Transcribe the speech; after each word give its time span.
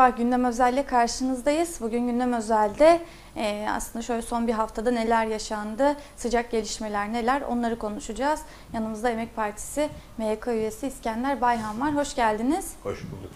Merhaba, 0.00 0.16
Gündem 0.16 0.44
Özel'le 0.44 0.86
karşınızdayız. 0.86 1.78
Bugün 1.80 2.06
Gündem 2.06 2.32
Özel'de 2.32 3.00
e, 3.36 3.66
aslında 3.70 4.02
şöyle 4.02 4.22
son 4.22 4.46
bir 4.46 4.52
haftada 4.52 4.90
neler 4.90 5.26
yaşandı, 5.26 5.96
sıcak 6.16 6.50
gelişmeler 6.50 7.12
neler 7.12 7.40
onları 7.42 7.78
konuşacağız. 7.78 8.40
Yanımızda 8.72 9.10
Emek 9.10 9.36
Partisi 9.36 9.88
MYK 10.18 10.48
üyesi 10.48 10.86
İskender 10.86 11.40
Bayhan 11.40 11.80
var. 11.80 11.94
Hoş 11.94 12.14
geldiniz. 12.14 12.72
Hoş 12.82 13.02
bulduk. 13.02 13.30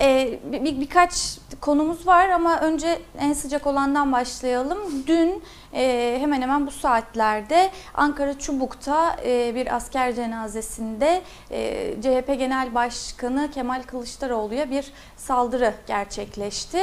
E, 0.00 0.38
bir, 0.52 0.64
bir- 0.64 0.80
birkaç 0.80 1.38
konumuz 1.60 2.06
var 2.06 2.28
ama 2.28 2.60
önce 2.60 2.98
en 3.18 3.32
sıcak 3.32 3.66
olandan 3.66 4.12
başlayalım. 4.12 4.78
Dün 5.06 5.42
e, 5.74 6.16
hemen 6.20 6.42
hemen 6.42 6.66
bu 6.66 6.70
saatlerde 6.70 7.70
Ankara 7.94 8.38
Çubuk'ta 8.38 9.16
e, 9.24 9.54
bir 9.54 9.76
asker 9.76 10.14
cenazesinde 10.14 11.22
e, 11.50 11.90
CHP 12.02 12.26
Genel 12.38 12.74
Başkanı 12.74 13.50
Kemal 13.54 13.82
Kılıçdaroğlu'ya 13.82 14.70
bir 14.70 14.92
saldırı 15.16 15.74
gerçekleşti. 15.86 16.78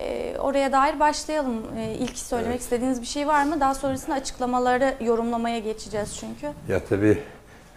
E, 0.00 0.36
oraya 0.38 0.72
dair 0.72 1.00
başlayalım. 1.00 1.62
E, 1.78 1.94
ilk 1.94 2.18
söylemek 2.18 2.50
Evet. 2.52 2.60
istediğiniz 2.62 3.00
bir 3.00 3.06
şey 3.06 3.26
var 3.28 3.44
mı? 3.44 3.60
Daha 3.60 3.74
sonrasında 3.74 4.14
açıklamaları 4.16 4.94
yorumlamaya 5.00 5.58
geçeceğiz 5.58 6.16
çünkü. 6.20 6.46
Ya 6.72 6.80
tabii 6.88 7.18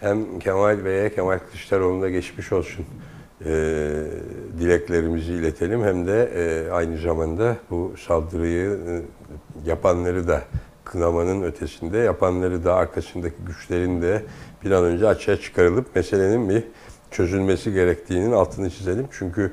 hem 0.00 0.38
Kemal 0.38 0.84
Bey'e, 0.84 1.14
Kemal 1.14 1.38
Kılıçdaroğlu'na 1.38 2.08
geçmiş 2.08 2.52
olsun 2.52 2.86
dileklerimizi 4.58 5.32
iletelim. 5.32 5.84
Hem 5.84 6.06
de 6.06 6.30
e, 6.34 6.70
aynı 6.70 6.98
zamanda 6.98 7.56
bu 7.70 7.94
saldırıyı 8.06 8.78
e, 8.88 9.02
yapanları 9.70 10.28
da 10.28 10.42
kınamanın 10.84 11.42
ötesinde 11.42 11.98
yapanları 11.98 12.64
da 12.64 12.74
arkasındaki 12.74 13.36
güçlerin 13.46 14.02
de 14.02 14.22
bir 14.64 14.70
an 14.70 14.84
önce 14.84 15.06
açığa 15.08 15.36
çıkarılıp 15.36 15.96
meselenin 15.96 16.48
bir 16.48 16.64
çözülmesi 17.10 17.72
gerektiğinin 17.72 18.32
altını 18.32 18.70
çizelim. 18.70 19.06
Çünkü 19.10 19.52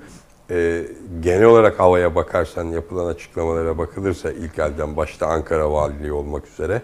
e, 0.51 0.85
genel 1.21 1.45
olarak 1.45 1.79
havaya 1.79 2.15
bakarsan 2.15 2.65
yapılan 2.65 3.05
açıklamalara 3.05 3.77
bakılırsa 3.77 4.31
ilk 4.31 4.59
elden 4.59 4.97
başta 4.97 5.27
Ankara 5.27 5.71
Valiliği 5.71 6.11
olmak 6.11 6.47
üzere 6.47 6.81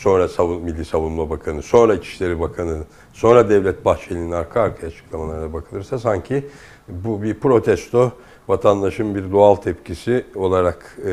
sonra 0.00 0.28
Savun, 0.28 0.62
Milli 0.62 0.84
Savunma 0.84 1.30
Bakanı, 1.30 1.62
sonra 1.62 1.94
İçişleri 1.94 2.40
Bakanı, 2.40 2.78
sonra 3.12 3.48
Devlet 3.48 3.84
Bahçeli'nin 3.84 4.32
arka 4.32 4.60
arkaya 4.60 4.86
açıklamalarına 4.86 5.52
bakılırsa 5.52 5.98
sanki 5.98 6.46
bu 6.88 7.22
bir 7.22 7.34
protesto, 7.34 8.12
vatandaşın 8.48 9.14
bir 9.14 9.32
doğal 9.32 9.54
tepkisi 9.54 10.24
olarak 10.34 10.96
e, 11.06 11.12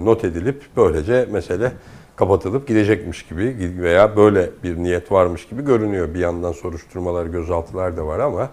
not 0.00 0.24
edilip 0.24 0.62
böylece 0.76 1.28
mesele 1.32 1.72
kapatılıp 2.16 2.68
gidecekmiş 2.68 3.26
gibi 3.26 3.74
veya 3.80 4.16
böyle 4.16 4.50
bir 4.64 4.76
niyet 4.76 5.12
varmış 5.12 5.48
gibi 5.48 5.64
görünüyor. 5.64 6.14
Bir 6.14 6.18
yandan 6.18 6.52
soruşturmalar, 6.52 7.26
gözaltılar 7.26 7.96
da 7.96 8.06
var 8.06 8.18
ama 8.18 8.50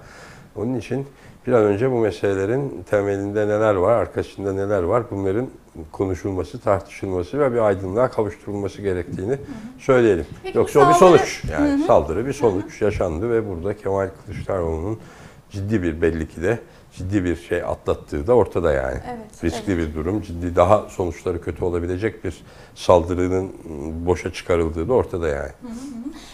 onun 0.56 0.76
için 0.76 1.06
bir 1.48 1.54
an 1.54 1.64
önce 1.64 1.92
bu 1.92 2.00
meselelerin 2.00 2.86
temelinde 2.90 3.48
neler 3.48 3.76
var, 3.76 3.94
arkasında 3.94 4.54
neler 4.54 4.84
var 4.84 5.04
bunların 5.12 5.48
konuşulması, 5.92 6.60
tartışılması 6.60 7.40
ve 7.40 7.54
bir 7.54 7.58
aydınlığa 7.60 8.12
kavuşturulması 8.12 8.82
gerektiğini 8.82 9.38
söyleyelim. 9.80 10.26
Peki 10.44 10.58
Yoksa 10.58 10.80
o 10.80 10.90
bir 10.90 10.94
saldırı- 10.94 11.18
sonuç. 11.18 11.44
Yani 11.52 11.84
saldırı 11.84 12.26
bir 12.26 12.34
sonuç 12.34 12.82
yaşandı 12.82 13.30
ve 13.30 13.50
burada 13.50 13.78
Kemal 13.78 14.10
Kılıçdaroğlu'nun 14.26 15.00
ciddi 15.52 15.84
bir 15.84 16.02
belli 16.02 16.28
ki 16.30 16.42
de 16.42 16.60
ciddi 16.94 17.24
bir 17.24 17.36
şey 17.36 17.64
atlattığı 17.64 18.28
da 18.28 18.34
ortada 18.34 18.74
yani. 18.74 18.98
Evet, 19.08 19.44
Riskli 19.44 19.78
bir 19.78 19.94
durum, 19.96 20.22
ciddi 20.22 20.56
daha 20.56 20.90
sonuçları 20.90 21.42
kötü 21.42 21.64
olabilecek 21.66 22.24
bir 22.24 22.44
saldırının 22.76 23.52
boşa 24.06 24.34
çıkarıldığı 24.34 24.90
da 24.90 24.94
ortada 24.94 25.28
yani. 25.28 25.50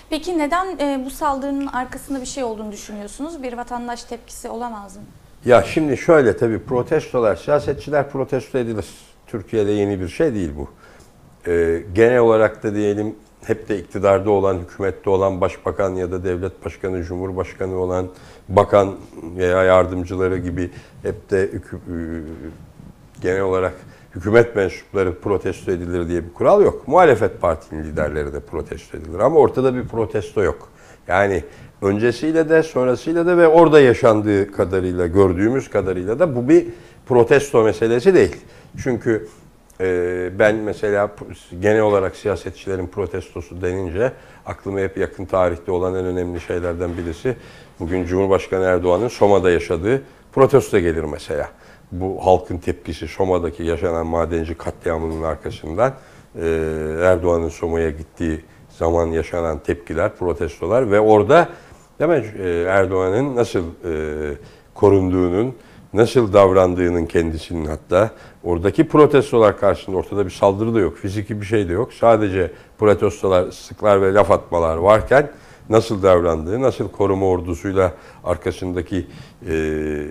Peki 0.10 0.38
neden 0.38 0.78
e, 0.80 1.06
bu 1.06 1.10
saldırının 1.10 1.68
arkasında 1.68 2.22
bir 2.22 2.25
şey 2.25 2.44
olduğunu 2.44 2.72
düşünüyorsunuz? 2.72 3.44
Bir 3.44 3.54
vatandaş 3.58 4.04
tepkisi 4.04 4.50
olamaz 4.50 4.96
mı? 4.98 5.04
Ya 5.46 5.64
şimdi 5.64 5.98
şöyle 5.98 6.38
tabii 6.38 6.60
protestolar, 6.60 7.36
siyasetçiler 7.36 8.10
protesto 8.10 8.58
edilir. 8.58 8.86
Türkiye'de 9.34 9.72
yeni 9.72 10.00
bir 10.00 10.08
şey 10.08 10.34
değil 10.34 10.52
bu. 10.58 10.70
Ee, 11.48 11.84
genel 11.94 12.20
olarak 12.20 12.64
da 12.64 12.76
diyelim 12.76 13.16
hep 13.46 13.70
de 13.70 13.80
iktidarda 13.80 14.32
olan, 14.32 14.58
hükümette 14.58 15.10
olan 15.10 15.42
başbakan 15.42 15.96
ya 15.96 16.12
da 16.12 16.24
devlet 16.24 16.66
başkanı, 16.66 17.04
cumhurbaşkanı 17.04 17.76
olan 17.76 18.08
bakan 18.50 18.96
veya 19.38 19.64
yardımcıları 19.64 20.38
gibi 20.38 20.72
hep 21.04 21.32
de 21.32 21.42
e, 21.44 21.50
genel 23.22 23.42
olarak 23.42 23.74
hükümet 24.16 24.56
mensupları 24.56 25.20
protesto 25.20 25.72
edilir 25.72 26.08
diye 26.08 26.24
bir 26.24 26.34
kural 26.34 26.62
yok. 26.62 26.88
Muhalefet 26.88 27.42
partinin 27.42 27.84
liderleri 27.84 28.34
de 28.34 28.40
protesto 28.40 28.98
edilir 28.98 29.20
ama 29.20 29.40
ortada 29.40 29.76
bir 29.76 29.88
protesto 29.88 30.44
yok. 30.44 30.70
Yani 31.08 31.44
öncesiyle 31.82 32.50
de 32.50 32.64
sonrasıyla 32.64 33.26
da 33.26 33.38
ve 33.38 33.48
orada 33.48 33.80
yaşandığı 33.80 34.52
kadarıyla 34.52 35.08
gördüğümüz 35.08 35.70
kadarıyla 35.70 36.20
da 36.20 36.36
bu 36.36 36.50
bir 36.50 36.66
protesto 37.06 37.64
meselesi 37.64 38.14
değil. 38.14 38.36
Çünkü 38.78 39.28
e, 39.82 40.30
ben 40.40 40.56
mesela 40.56 41.12
genel 41.62 41.82
olarak 41.82 42.16
siyasetçilerin 42.16 42.88
protestosu 42.88 43.62
denince 43.62 44.12
aklıma 44.46 44.80
hep 44.80 44.98
yakın 44.98 45.26
tarihte 45.26 45.72
olan 45.72 45.96
en 45.96 46.06
önemli 46.06 46.42
şeylerden 46.42 46.98
birisi 46.98 47.36
bugün 47.80 48.06
Cumhurbaşkanı 48.06 48.64
Erdoğan'ın 48.64 49.08
Soma'da 49.08 49.52
yaşadığı 49.52 50.02
protesto 50.34 50.80
gelir 50.80 51.04
mesela. 51.04 51.50
Bu 51.92 52.26
halkın 52.26 52.58
tepkisi 52.58 53.08
Soma'daki 53.08 53.64
yaşanan 53.64 54.06
madenci 54.08 54.56
katliamının 54.56 55.24
arkasından 55.24 55.94
e, 56.36 56.46
Erdoğan'ın 57.02 57.50
Soma'ya 57.50 57.90
gittiği 57.90 58.42
zaman 58.70 59.08
yaşanan 59.08 59.60
tepkiler, 59.60 60.16
protestolar 60.16 60.92
ve 60.92 61.00
orada 61.00 61.50
e, 62.00 62.66
Erdoğan'ın 62.68 63.36
nasıl 63.36 63.64
e, 63.86 63.94
korunduğunun, 64.74 65.56
nasıl 65.94 66.34
davrandığının 66.34 67.06
kendisinin 67.06 67.66
hatta 67.66 68.12
oradaki 68.44 68.88
protestolar 68.88 69.59
karşısında 69.59 69.98
ortada 69.98 70.26
bir 70.26 70.31
saldırı 70.31 70.76
da 70.76 70.80
yok, 70.80 70.98
fiziki 70.98 71.42
bir 71.42 71.46
şey 71.46 71.70
de 71.70 71.74
yok. 71.74 71.94
Sadece 71.94 72.52
protestolar, 72.78 73.52
sıklar 73.52 74.02
ve 74.02 74.14
laf 74.14 74.31
atmalar 74.31 74.78
varken 74.78 75.31
nasıl 75.70 76.04
davrandığı, 76.04 76.62
nasıl 76.62 76.90
koruma 76.90 77.26
ordusuyla 77.26 77.94
arkasındaki 78.24 79.08
e, 79.50 80.06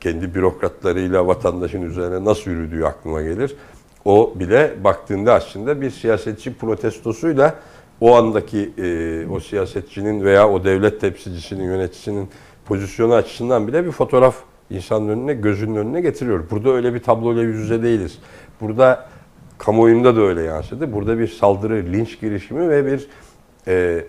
kendi 0.00 0.34
bürokratlarıyla 0.34 1.26
vatandaşın 1.26 1.82
üzerine 1.82 2.24
nasıl 2.24 2.50
yürüdüğü 2.50 2.84
aklıma 2.84 3.22
gelir. 3.22 3.56
O 4.04 4.32
bile 4.36 4.74
baktığında 4.84 5.34
aslında 5.34 5.80
bir 5.80 5.90
siyasetçi 5.90 6.54
protestosuyla 6.54 7.54
o 8.00 8.16
andaki 8.16 8.70
e, 8.78 9.26
o 9.26 9.40
siyasetçinin 9.40 10.24
veya 10.24 10.50
o 10.50 10.64
devlet 10.64 11.00
temsilcisinin, 11.00 11.64
yöneticisinin 11.64 12.28
pozisyonu 12.64 13.14
açısından 13.14 13.68
bile 13.68 13.86
bir 13.86 13.90
fotoğraf 13.90 14.34
insanın 14.72 15.08
önüne, 15.08 15.34
gözünün 15.34 15.76
önüne 15.76 16.00
getiriyor. 16.00 16.44
Burada 16.50 16.70
öyle 16.70 16.94
bir 16.94 17.02
tabloyla 17.02 17.42
yüz 17.42 17.58
yüze 17.58 17.82
değiliz. 17.82 18.18
Burada 18.60 19.08
kamuoyunda 19.58 20.16
da 20.16 20.20
öyle 20.20 20.42
yansıdı. 20.42 20.92
Burada 20.92 21.18
bir 21.18 21.28
saldırı, 21.28 21.74
linç 21.74 22.20
girişimi 22.20 22.68
ve 22.68 22.86
bir 22.86 23.08
e, 23.68 24.04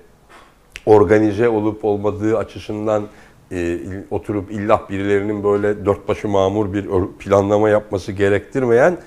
organize 0.86 1.50
olup 1.50 1.86
olmadığı 1.86 2.38
açısından 2.38 3.04
e, 3.52 3.80
oturup 4.12 4.52
illah 4.52 4.90
birilerinin 4.90 5.44
böyle 5.44 5.86
dört 5.86 6.08
başı 6.08 6.28
mamur 6.28 6.74
bir 6.74 6.88
planlama 7.20 7.70
yapması 7.70 8.12
gerektirmeyen 8.12 8.98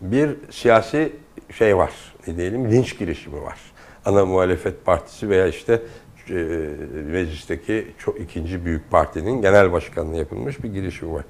bir 0.00 0.30
siyasi 0.50 1.12
şey 1.58 1.76
var. 1.76 1.92
Ne 2.26 2.36
diyelim? 2.36 2.70
Linç 2.70 2.98
girişimi 2.98 3.42
var. 3.42 3.58
Ana 4.04 4.26
muhalefet 4.26 4.84
partisi 4.84 5.28
veya 5.28 5.46
işte 5.46 5.82
e, 6.30 6.34
meclisteki 7.12 7.86
çok 7.98 8.20
ikinci 8.20 8.64
büyük 8.64 8.90
partinin 8.90 9.42
genel 9.42 9.72
başkanlığı 9.72 10.16
yapılmış 10.16 10.64
bir 10.64 10.72
girişim 10.72 11.12
var. 11.12 11.24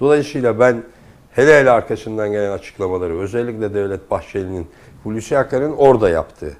Dolayısıyla 0.00 0.60
ben 0.60 0.82
hele 1.30 1.60
hele 1.60 1.70
arkasından 1.70 2.32
gelen 2.32 2.50
açıklamaları 2.50 3.18
özellikle 3.18 3.74
Devlet 3.74 4.10
Bahçeli'nin 4.10 4.66
Hulusi 5.02 5.38
Akar'ın 5.38 5.72
orada 5.72 6.08
yaptığı 6.08 6.56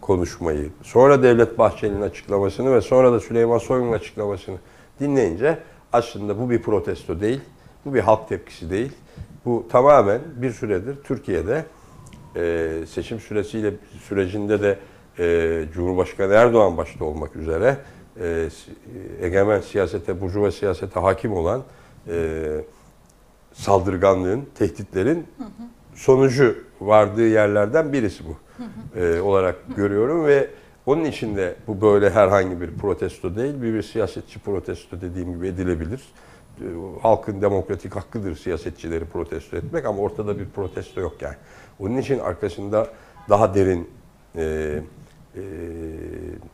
konuşmayı, 0.00 0.70
sonra 0.82 1.22
Devlet 1.22 1.58
Bahçeli'nin 1.58 2.02
açıklamasını 2.02 2.74
ve 2.74 2.80
sonra 2.80 3.12
da 3.12 3.20
Süleyman 3.20 3.58
Soylu'nun 3.58 3.92
açıklamasını 3.92 4.56
dinleyince 5.00 5.58
aslında 5.92 6.38
bu 6.40 6.50
bir 6.50 6.62
protesto 6.62 7.20
değil, 7.20 7.40
bu 7.84 7.94
bir 7.94 8.00
halk 8.00 8.28
tepkisi 8.28 8.70
değil. 8.70 8.92
Bu 9.44 9.66
tamamen 9.70 10.20
bir 10.36 10.50
süredir 10.50 10.96
Türkiye'de 11.04 11.64
e, 12.36 12.72
seçim 12.86 13.20
süresiyle 13.20 13.72
sürecinde 14.08 14.62
de 14.62 14.78
e, 15.18 15.64
Cumhurbaşkanı 15.72 16.32
Erdoğan 16.32 16.76
başta 16.76 17.04
olmak 17.04 17.36
üzere 17.36 17.78
e, 18.20 18.48
egemen 19.20 19.60
siyasete, 19.60 20.20
burjuva 20.20 20.50
siyasete 20.50 21.00
hakim 21.00 21.32
olan 21.32 21.62
e, 22.08 22.42
saldırganlığın, 23.52 24.46
tehditlerin 24.54 25.26
sonucu 25.94 26.58
vardığı 26.80 27.28
yerlerden 27.28 27.92
birisi 27.92 28.24
bu 28.24 28.36
e, 29.00 29.20
olarak 29.20 29.56
görüyorum 29.76 30.26
ve 30.26 30.50
onun 30.86 31.04
içinde 31.04 31.56
bu 31.66 31.80
böyle 31.80 32.10
herhangi 32.10 32.60
bir 32.60 32.74
protesto 32.74 33.36
değil, 33.36 33.62
bir, 33.62 33.74
bir 33.74 33.82
siyasetçi 33.82 34.38
protesto 34.38 35.00
dediğim 35.00 35.34
gibi 35.34 35.46
edilebilir. 35.46 36.02
E, 36.60 36.64
Halkın 37.02 37.42
demokratik 37.42 37.96
hakkıdır 37.96 38.36
siyasetçileri 38.36 39.04
protesto 39.04 39.56
etmek 39.56 39.84
ama 39.84 39.98
ortada 39.98 40.38
bir 40.38 40.46
protesto 40.46 41.00
yok 41.00 41.22
yani. 41.22 41.36
Onun 41.78 41.96
için 41.96 42.18
arkasında 42.18 42.90
daha 43.28 43.54
derin 43.54 43.90
e, 44.36 44.78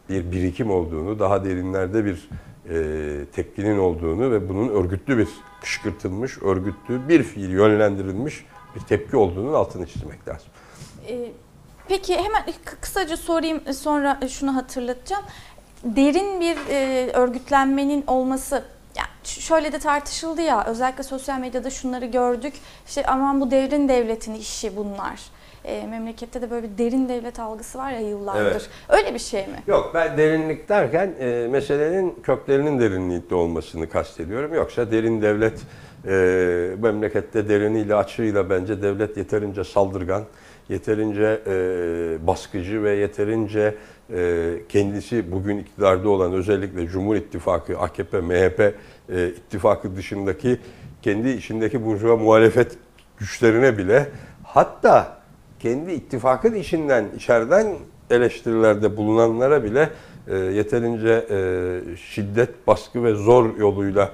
bir 0.08 0.32
birikim 0.32 0.70
olduğunu, 0.70 1.19
daha 1.19 1.44
derinlerde 1.44 2.05
bir 2.05 2.29
e, 2.70 3.25
tepkinin 3.26 3.79
olduğunu 3.79 4.31
ve 4.31 4.49
bunun 4.49 4.69
örgütlü 4.69 5.19
bir 5.19 5.29
kışkırtılmış, 5.61 6.43
örgütlü 6.43 7.08
bir 7.08 7.23
fiil 7.23 7.50
yönlendirilmiş 7.50 8.44
bir 8.75 8.81
tepki 8.81 9.17
olduğunun 9.17 9.52
altını 9.52 9.87
çizmek 9.87 10.29
lazım. 10.29 10.49
Ee, 11.08 11.32
Peki 11.88 12.17
hemen 12.17 12.43
kısaca 12.81 13.17
sorayım 13.17 13.61
sonra 13.75 14.20
şunu 14.29 14.56
hatırlatacağım. 14.56 15.25
Derin 15.84 16.40
bir 16.40 16.56
e, 16.70 17.11
örgütlenmenin 17.12 18.05
olması 18.06 18.64
şöyle 19.25 19.73
de 19.73 19.79
tartışıldı 19.79 20.43
ya 20.43 20.64
özellikle 20.64 21.02
sosyal 21.02 21.38
medyada 21.38 21.70
şunları 21.70 22.06
gördük. 22.06 22.55
İşte 22.87 23.06
aman 23.06 23.40
bu 23.40 23.50
derin 23.50 23.88
devletin 23.88 24.34
işi 24.34 24.76
bunlar. 24.76 25.20
E, 25.64 25.87
memlekette 25.87 26.43
de 26.43 26.50
böyle 26.50 26.73
bir 26.73 26.79
derin 26.79 27.09
devlet 27.09 27.41
algısı 27.41 27.79
var 27.79 27.93
ya 27.93 28.00
yıllardır. 28.00 28.50
Evet. 28.50 28.70
Öyle 28.88 29.14
bir 29.14 29.19
şey 29.19 29.47
mi? 29.47 29.62
Yok 29.67 29.91
ben 29.94 30.19
derinlik 30.19 30.69
derken 30.69 31.14
e, 31.20 31.49
meselenin 31.50 32.19
köklerinin 32.23 32.81
derinlikte 32.81 33.35
olmasını 33.35 33.88
kastediyorum. 33.88 34.55
Yoksa 34.55 34.91
derin 34.91 35.23
devlet 35.23 35.61
e, 36.06 36.12
memlekette 36.82 37.49
deriniyle 37.49 37.94
açığıyla 37.94 38.50
bence 38.50 38.82
devlet 38.82 39.17
yeterince 39.17 39.64
saldırgan, 39.64 40.25
yeterince 40.69 41.41
e, 41.47 42.26
baskıcı 42.26 42.85
ve 42.85 42.91
yeterince 42.91 43.75
e, 44.15 44.53
kendisi 44.69 45.32
bugün 45.32 45.58
iktidarda 45.58 46.08
olan 46.08 46.32
özellikle 46.32 46.87
Cumhur 46.87 47.17
İttifakı, 47.17 47.79
AKP, 47.79 48.20
MHP 48.20 48.61
e, 48.61 49.29
ittifakı 49.29 49.97
dışındaki 49.97 50.58
kendi 51.03 51.29
içindeki 51.29 51.85
burjuva 51.85 52.17
muhalefet 52.17 52.79
güçlerine 53.19 53.79
bile 53.79 54.08
hatta 54.44 55.22
kendi 55.62 55.93
ittifakın 55.93 56.55
içinden, 56.55 57.05
içeriden 57.17 57.67
eleştirilerde 58.11 58.97
bulunanlara 58.97 59.64
bile 59.64 59.91
e, 60.29 60.37
yeterince 60.37 61.26
e, 61.31 61.97
şiddet, 61.97 62.67
baskı 62.67 63.05
ve 63.05 63.14
zor 63.14 63.56
yoluyla 63.56 64.12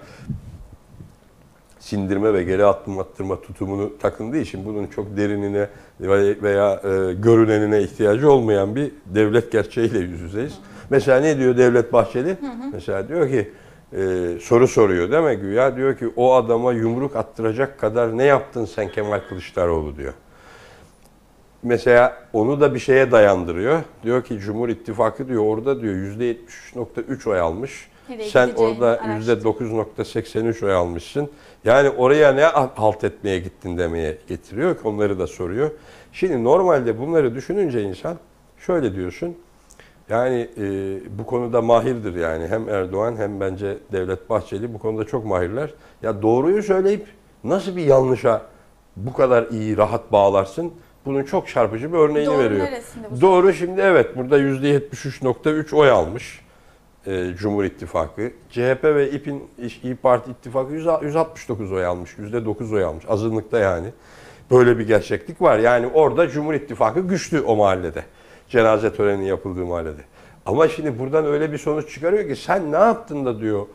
sindirme 1.79 2.33
ve 2.35 2.43
geri 2.43 2.65
attırma, 2.67 3.03
attırma 3.03 3.41
tutumunu 3.41 3.99
takındığı 3.99 4.39
için 4.39 4.65
bunun 4.65 4.87
çok 4.87 5.17
derinine 5.17 5.69
ve- 6.01 6.43
veya 6.43 6.73
e, 6.85 7.15
görünenine 7.15 7.83
ihtiyacı 7.83 8.33
olmayan 8.33 8.77
bir 8.77 8.93
devlet 9.07 9.53
gerçeğiyle 9.53 9.99
yüz 9.99 10.21
yüzeyiz. 10.21 10.59
Mesela 10.91 11.21
ne 11.21 11.39
diyor 11.39 11.57
Devlet 11.57 11.93
Bahçeli? 11.93 12.37
Mesela 12.73 13.09
diyor 13.09 13.29
ki 13.29 13.51
e, 13.97 14.29
soru 14.41 14.69
soruyor 14.69 15.11
değil 15.13 15.25
mi 15.25 15.37
güya? 15.37 15.77
Diyor 15.77 15.97
ki 15.99 16.11
o 16.17 16.35
adama 16.35 16.73
yumruk 16.73 17.17
attıracak 17.17 17.79
kadar 17.81 18.19
ne 18.19 18.25
yaptın 18.25 18.65
sen 18.65 18.89
Kemal 18.89 19.21
Kılıçdaroğlu 19.29 19.97
diyor. 19.97 20.13
Mesela 21.63 22.17
onu 22.33 22.61
da 22.61 22.75
bir 22.75 22.79
şeye 22.79 23.11
dayandırıyor. 23.13 23.83
Diyor 24.03 24.25
ki 24.25 24.39
Cumhur 24.39 24.69
İttifakı 24.69 25.29
diyor 25.29 25.45
orada 25.45 25.81
diyor 25.81 25.95
%73.3 25.95 27.31
oy 27.31 27.41
almış. 27.41 27.89
Nereye 28.09 28.31
Sen 28.31 28.51
orada 28.57 28.87
araştır. 28.87 29.43
%9.83 29.43 30.67
oy 30.67 30.73
almışsın. 30.75 31.31
Yani 31.65 31.91
oraya 31.91 32.33
ne 32.33 32.43
halt 32.75 33.05
etmeye 33.05 33.39
gittin 33.39 33.79
demeye 33.79 34.19
getiriyor. 34.29 34.77
Onları 34.85 35.19
da 35.19 35.27
soruyor. 35.27 35.71
Şimdi 36.13 36.45
normalde 36.45 36.99
bunları 36.99 37.35
düşününce 37.35 37.83
insan 37.83 38.17
şöyle 38.59 38.95
diyorsun. 38.95 39.37
Yani 40.09 40.49
e, 40.59 40.65
bu 41.19 41.27
konuda 41.27 41.63
mahirdir 41.63 42.15
yani. 42.15 42.47
Hem 42.47 42.69
Erdoğan 42.69 43.17
hem 43.17 43.41
bence 43.41 43.79
Devlet 43.93 44.31
Bahçeli 44.31 44.75
bu 44.75 44.79
konuda 44.79 45.05
çok 45.05 45.25
mahirler. 45.25 45.75
Ya 46.03 46.23
doğruyu 46.23 46.63
söyleyip 46.63 47.07
nasıl 47.45 47.77
bir 47.77 47.85
yanlışa 47.85 48.43
bu 48.97 49.13
kadar 49.13 49.47
iyi, 49.51 49.77
rahat 49.77 50.13
bağlarsın? 50.13 50.73
Bunun 51.09 51.25
çok 51.25 51.49
çarpıcı 51.49 51.93
bir 51.93 51.99
örneğini 51.99 52.27
Doğru 52.27 52.39
veriyor. 52.39 52.67
neresinde? 52.67 53.21
Doğru 53.21 53.53
şimdi 53.53 53.81
evet 53.81 54.17
burada 54.17 54.39
%73.3 54.39 55.77
oy 55.77 55.91
almış 55.91 56.41
e, 57.07 57.35
Cumhur 57.35 57.65
İttifakı. 57.65 58.31
CHP 58.51 58.85
ve 58.85 59.11
İP'in 59.11 59.45
İyi 59.83 59.97
Parti 59.97 60.31
İttifakı 60.31 60.73
100 60.73 60.87
169 61.03 61.73
oy 61.73 61.87
almış. 61.87 62.15
%9 62.19 62.75
oy 62.75 62.85
almış. 62.85 63.05
Azınlıkta 63.09 63.59
yani. 63.59 63.87
Böyle 64.51 64.79
bir 64.79 64.87
gerçeklik 64.87 65.43
var. 65.43 65.59
Yani 65.59 65.87
orada 65.87 66.29
Cumhur 66.29 66.55
İttifakı 66.55 67.01
güçlü 67.01 67.41
o 67.41 67.57
mahallede. 67.57 68.05
Cenaze 68.49 68.93
töreni 68.93 69.29
yapıldığı 69.29 69.65
mahallede. 69.67 70.03
Ama 70.47 70.69
şimdi 70.69 70.99
buradan 70.99 71.27
öyle 71.27 71.53
bir 71.53 71.59
sonuç 71.59 71.95
çıkarıyor 71.95 72.29
ki 72.29 72.37
sen 72.37 72.73
ne 72.73 72.77
yaptın 72.77 73.27
da 73.27 73.41
diyor 73.41 73.67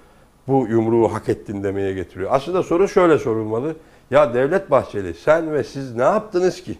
bu 0.47 0.67
yumruğu 0.69 1.13
hak 1.13 1.29
ettin 1.29 1.63
demeye 1.63 1.93
getiriyor. 1.93 2.29
Aslında 2.33 2.63
soru 2.63 2.87
şöyle 2.87 3.17
sorulmalı. 3.17 3.75
Ya 4.11 4.33
Devlet 4.33 4.71
Bahçeli 4.71 5.13
sen 5.13 5.53
ve 5.53 5.63
siz 5.63 5.95
ne 5.95 6.03
yaptınız 6.03 6.63
ki? 6.63 6.77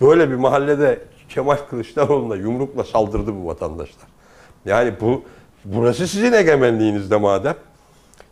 Böyle 0.00 0.30
bir 0.30 0.34
mahallede 0.34 0.98
Kemal 1.28 1.56
Kılıçdaroğlu'na 1.70 2.36
yumrukla 2.36 2.84
saldırdı 2.84 3.34
bu 3.34 3.46
vatandaşlar. 3.46 4.06
Yani 4.64 4.92
bu 5.00 5.22
burası 5.64 6.08
sizin 6.08 6.32
egemenliğinizde 6.32 7.16
madem. 7.16 7.54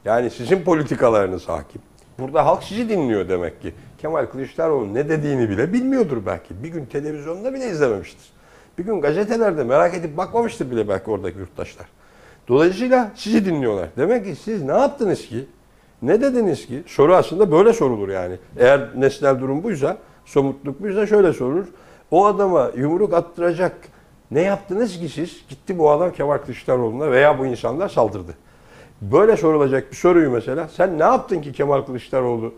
Yani 0.05 0.31
sizin 0.31 0.63
politikalarınız 0.63 1.49
hakim. 1.49 1.83
Burada 2.19 2.47
halk 2.47 2.63
sizi 2.63 2.89
dinliyor 2.89 3.29
demek 3.29 3.63
ki. 3.63 3.75
Kemal 3.99 4.27
Kılıçdaroğlu 4.27 4.95
ne 4.95 5.09
dediğini 5.09 5.51
bile 5.51 5.73
bilmiyordur 5.73 6.27
belki. 6.27 6.63
Bir 6.63 6.69
gün 6.69 6.87
televizyonda 6.87 7.55
bile 7.55 7.71
izlememiştir. 7.71 8.33
Bir 8.79 8.85
gün 8.85 9.01
gazetelerde 9.01 9.65
merak 9.65 9.95
edip 9.95 10.17
bakmamıştır 10.17 10.71
bile 10.71 10.89
belki 10.89 11.11
oradaki 11.11 11.39
yurttaşlar. 11.39 11.87
Dolayısıyla 12.49 13.13
sizi 13.15 13.45
dinliyorlar. 13.45 13.89
Demek 13.97 14.25
ki 14.25 14.37
siz 14.37 14.63
ne 14.63 14.73
yaptınız 14.73 15.27
ki? 15.27 15.47
Ne 16.03 16.21
dediniz 16.21 16.67
ki? 16.67 16.83
Soru 16.87 17.15
aslında 17.15 17.53
böyle 17.53 17.73
sorulur 17.73 18.09
yani. 18.09 18.37
Eğer 18.59 18.89
nesnel 18.97 19.41
durum 19.41 19.63
buysa, 19.63 19.97
somutluk 20.25 20.83
buysa 20.83 21.07
şöyle 21.07 21.33
sorulur. 21.33 21.67
O 22.11 22.27
adama 22.27 22.71
yumruk 22.77 23.15
attıracak 23.15 23.77
ne 24.31 24.43
yaptınız 24.43 24.99
ki 24.99 25.09
siz? 25.09 25.45
Gitti 25.49 25.79
bu 25.79 25.91
adam 25.91 26.13
Kemal 26.13 26.39
Kılıçdaroğlu'na 26.39 27.11
veya 27.11 27.39
bu 27.39 27.47
insanlar 27.47 27.89
saldırdı. 27.89 28.35
Böyle 29.03 29.37
sorulacak 29.37 29.91
bir 29.91 29.97
soruyu 29.97 30.31
mesela 30.31 30.69
sen 30.69 30.99
ne 30.99 31.03
yaptın 31.03 31.41
ki 31.41 31.53
Kemal 31.53 31.83
Kılıçdaroğlu 31.83 32.55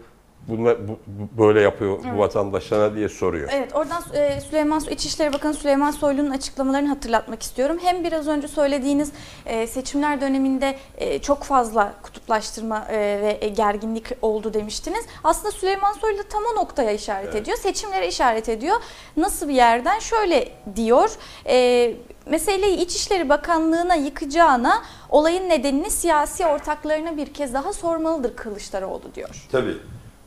bunla, 0.49 0.89
bu, 0.89 0.99
bu- 1.07 1.43
böyle 1.45 1.61
yapıyor 1.61 1.99
bu 2.15 2.19
vatandaş 2.19 2.65
sana 2.65 2.95
diye 2.95 3.09
soruyor. 3.09 3.49
Evet 3.53 3.75
oradan 3.75 4.03
e, 4.15 4.41
Süleyman 4.41 4.81
İçişleri 4.91 5.33
Bakanı 5.33 5.55
Süleyman 5.55 5.91
Soylu'nun 5.91 6.31
açıklamalarını 6.31 6.89
hatırlatmak 6.89 7.43
istiyorum. 7.43 7.79
Hem 7.83 8.05
biraz 8.05 8.29
önce 8.29 8.49
söylediğiniz 8.49 9.13
e, 9.47 9.67
seçimler 9.67 10.21
döneminde 10.21 10.75
e, 10.99 11.19
çok 11.19 11.43
fazla 11.43 11.93
kutuplaştırma 12.03 12.87
e, 12.91 12.97
ve 13.43 13.49
gerginlik 13.49 14.07
oldu 14.23 14.55
demiştiniz. 14.55 15.05
Aslında 15.25 15.51
Süleyman 15.53 15.93
Soylu 15.93 16.19
da 16.19 16.23
tam 16.23 16.43
o 16.53 16.57
noktaya 16.61 16.91
işaret 16.93 17.35
ediyor. 17.35 17.57
Seçimlere 17.57 18.09
işaret 18.09 18.49
ediyor. 18.49 18.77
Nasıl 19.17 19.49
bir 19.49 19.55
yerden? 19.55 19.99
Şöyle 19.99 20.49
diyor. 20.77 21.11
E, 21.49 21.95
meseleyi 22.27 22.77
İçişleri 22.77 23.29
Bakanlığı'na 23.29 23.95
yıkacağına 23.95 24.83
olayın 25.11 25.49
nedenini 25.49 25.91
siyasi 25.91 26.47
ortaklarına 26.47 27.17
bir 27.17 27.27
kez 27.35 27.55
daha 27.55 27.73
sormalıdır 27.73 28.37
Kılıçdaroğlu 28.37 29.15
diyor. 29.15 29.47
Tabii. 29.53 29.77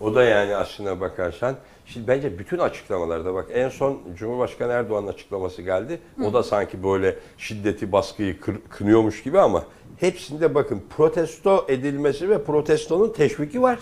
O 0.01 0.15
da 0.15 0.23
yani 0.23 0.55
aslına 0.55 0.99
bakarsan 1.01 1.55
şimdi 1.85 2.07
bence 2.07 2.39
bütün 2.39 2.57
açıklamalarda 2.57 3.33
bak 3.33 3.47
en 3.53 3.69
son 3.69 3.99
Cumhurbaşkanı 4.15 4.71
Erdoğan'ın 4.71 5.07
açıklaması 5.07 5.61
geldi. 5.61 5.99
O 6.25 6.33
da 6.33 6.43
sanki 6.43 6.83
böyle 6.83 7.15
şiddeti, 7.37 7.91
baskıyı 7.91 8.39
kır- 8.41 8.61
kınıyormuş 8.69 9.23
gibi 9.23 9.39
ama 9.39 9.63
hepsinde 9.99 10.55
bakın 10.55 10.83
protesto 10.97 11.65
edilmesi 11.69 12.29
ve 12.29 12.43
protestonun 12.43 13.13
teşviki 13.13 13.61
var. 13.61 13.79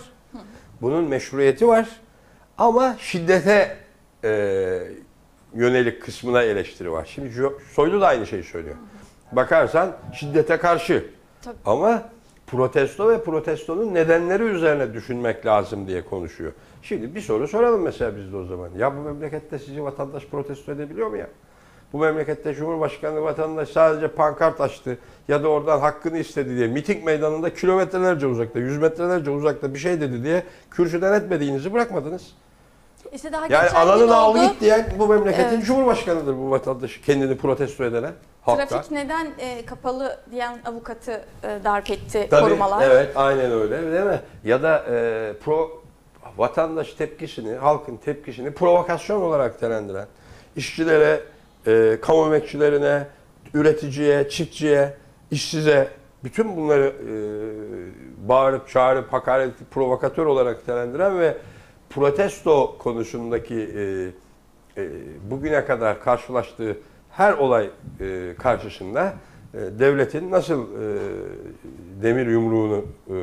Bunun 0.82 1.04
meşruiyeti 1.04 1.68
var. 1.68 1.88
Ama 2.58 2.96
şiddete 2.98 3.76
e, 4.24 4.30
yönelik 5.54 6.02
kısmına 6.02 6.42
eleştiri 6.42 6.92
var. 6.92 7.08
Şimdi 7.14 7.32
Soylu 7.72 8.00
da 8.00 8.06
aynı 8.06 8.26
şeyi 8.26 8.42
söylüyor. 8.44 8.76
Bakarsan 9.32 9.96
şiddete 10.14 10.56
karşı. 10.56 11.04
Tabii. 11.42 11.56
Ama 11.66 12.02
protesto 12.50 13.08
ve 13.08 13.22
protestonun 13.22 13.94
nedenleri 13.94 14.42
üzerine 14.42 14.94
düşünmek 14.94 15.46
lazım 15.46 15.86
diye 15.86 16.04
konuşuyor. 16.04 16.52
Şimdi 16.82 17.14
bir 17.14 17.20
soru 17.20 17.48
soralım 17.48 17.82
mesela 17.82 18.16
biz 18.16 18.32
de 18.32 18.36
o 18.36 18.44
zaman. 18.44 18.70
Ya 18.78 18.96
bu 18.96 19.00
memlekette 19.00 19.58
sizi 19.58 19.84
vatandaş 19.84 20.26
protesto 20.26 20.72
edebiliyor 20.72 21.08
mu 21.08 21.16
ya? 21.16 21.28
Bu 21.92 21.98
memlekette 21.98 22.54
Cumhurbaşkanı 22.54 23.22
vatandaş 23.22 23.68
sadece 23.68 24.08
pankart 24.08 24.60
açtı 24.60 24.98
ya 25.28 25.42
da 25.42 25.48
oradan 25.48 25.80
hakkını 25.80 26.18
istedi 26.18 26.56
diye 26.56 26.68
miting 26.68 27.04
meydanında 27.04 27.54
kilometrelerce 27.54 28.26
uzakta, 28.26 28.58
yüz 28.58 28.78
metrelerce 28.78 29.30
uzakta 29.30 29.74
bir 29.74 29.78
şey 29.78 30.00
dedi 30.00 30.22
diye 30.22 30.42
kürsüden 30.70 31.12
etmediğinizi 31.12 31.72
bırakmadınız. 31.72 32.34
İşte 33.12 33.32
daha 33.32 33.46
Yani 33.46 33.64
geçen 33.64 33.68
gün 33.84 33.90
alanını 33.90 34.16
al 34.16 34.48
git 34.48 34.60
diyen 34.60 34.86
bu 34.98 35.06
memleketin 35.06 35.54
Evet. 35.54 35.66
Cumhurbaşkanıdır 35.66 36.36
bu 36.36 36.50
vatandaş. 36.50 37.00
Kendini 37.06 37.36
protesto 37.36 37.84
edene. 37.84 38.10
Halkta. 38.42 38.66
Trafik 38.66 38.90
neden 38.90 39.26
e, 39.38 39.66
kapalı 39.66 40.18
diyen 40.30 40.58
avukatı 40.64 41.24
e, 41.42 41.64
darp 41.64 41.90
etti 41.90 42.28
korumalar. 42.30 42.90
Evet, 42.90 43.16
aynen 43.16 43.52
öyle 43.52 43.92
değil 43.92 44.04
mi? 44.04 44.20
Ya 44.44 44.62
da 44.62 44.84
e, 44.90 45.32
pro 45.44 45.82
vatandaş 46.36 46.92
tepkisini, 46.92 47.54
halkın 47.54 47.96
tepkisini 47.96 48.50
provokasyon 48.50 49.22
olarak 49.22 49.54
nitelendiren, 49.54 50.06
işçilere, 50.56 51.20
e, 51.66 51.98
kamu 52.02 52.26
emekçilerine, 52.26 53.06
üreticiye, 53.54 54.28
çiftçiye, 54.28 54.94
işsize 55.30 55.88
bütün 56.24 56.56
bunları 56.56 56.86
e, 56.86 58.28
bağırıp 58.28 58.68
çağırıp 58.68 59.12
hakaret 59.12 59.52
provokatör 59.70 60.26
olarak 60.26 60.58
nitelendiren 60.58 61.18
ve 61.18 61.36
protesto 61.90 62.78
konusundaki 62.78 63.54
e, 63.54 64.82
e, 64.82 64.90
bugüne 65.30 65.64
kadar 65.64 66.00
karşılaştığı 66.00 66.76
her 67.10 67.32
olay 67.32 67.70
e, 68.00 68.34
karşısında 68.38 69.14
e, 69.54 69.58
devletin 69.58 70.30
nasıl 70.30 70.62
e, 70.62 70.98
demir 72.02 72.26
yumruğunu 72.26 72.84
e, 73.10 73.16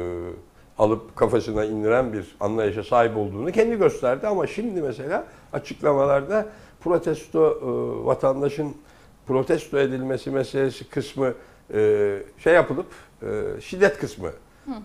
alıp 0.78 1.16
kafasına 1.16 1.66
indiren 1.66 2.14
bir 2.14 2.36
anlayışa 2.40 2.84
sahip 2.84 3.18
olduğunu 3.18 3.52
kendi 3.52 3.78
gösterdi. 3.78 4.28
Ama 4.28 4.48
şimdi 4.48 4.82
mesela 4.82 5.26
açıklamalarda 5.54 6.46
protesto 6.80 7.52
e, 7.52 8.06
vatandaşın 8.06 8.76
protesto 9.28 9.80
edilmesi 9.80 10.32
meselesi 10.32 10.90
kısmı 10.90 11.34
e, 11.74 12.18
şey 12.38 12.54
yapılıp 12.54 12.88
e, 13.22 13.62
şiddet 13.62 13.98
kısmı 13.98 14.32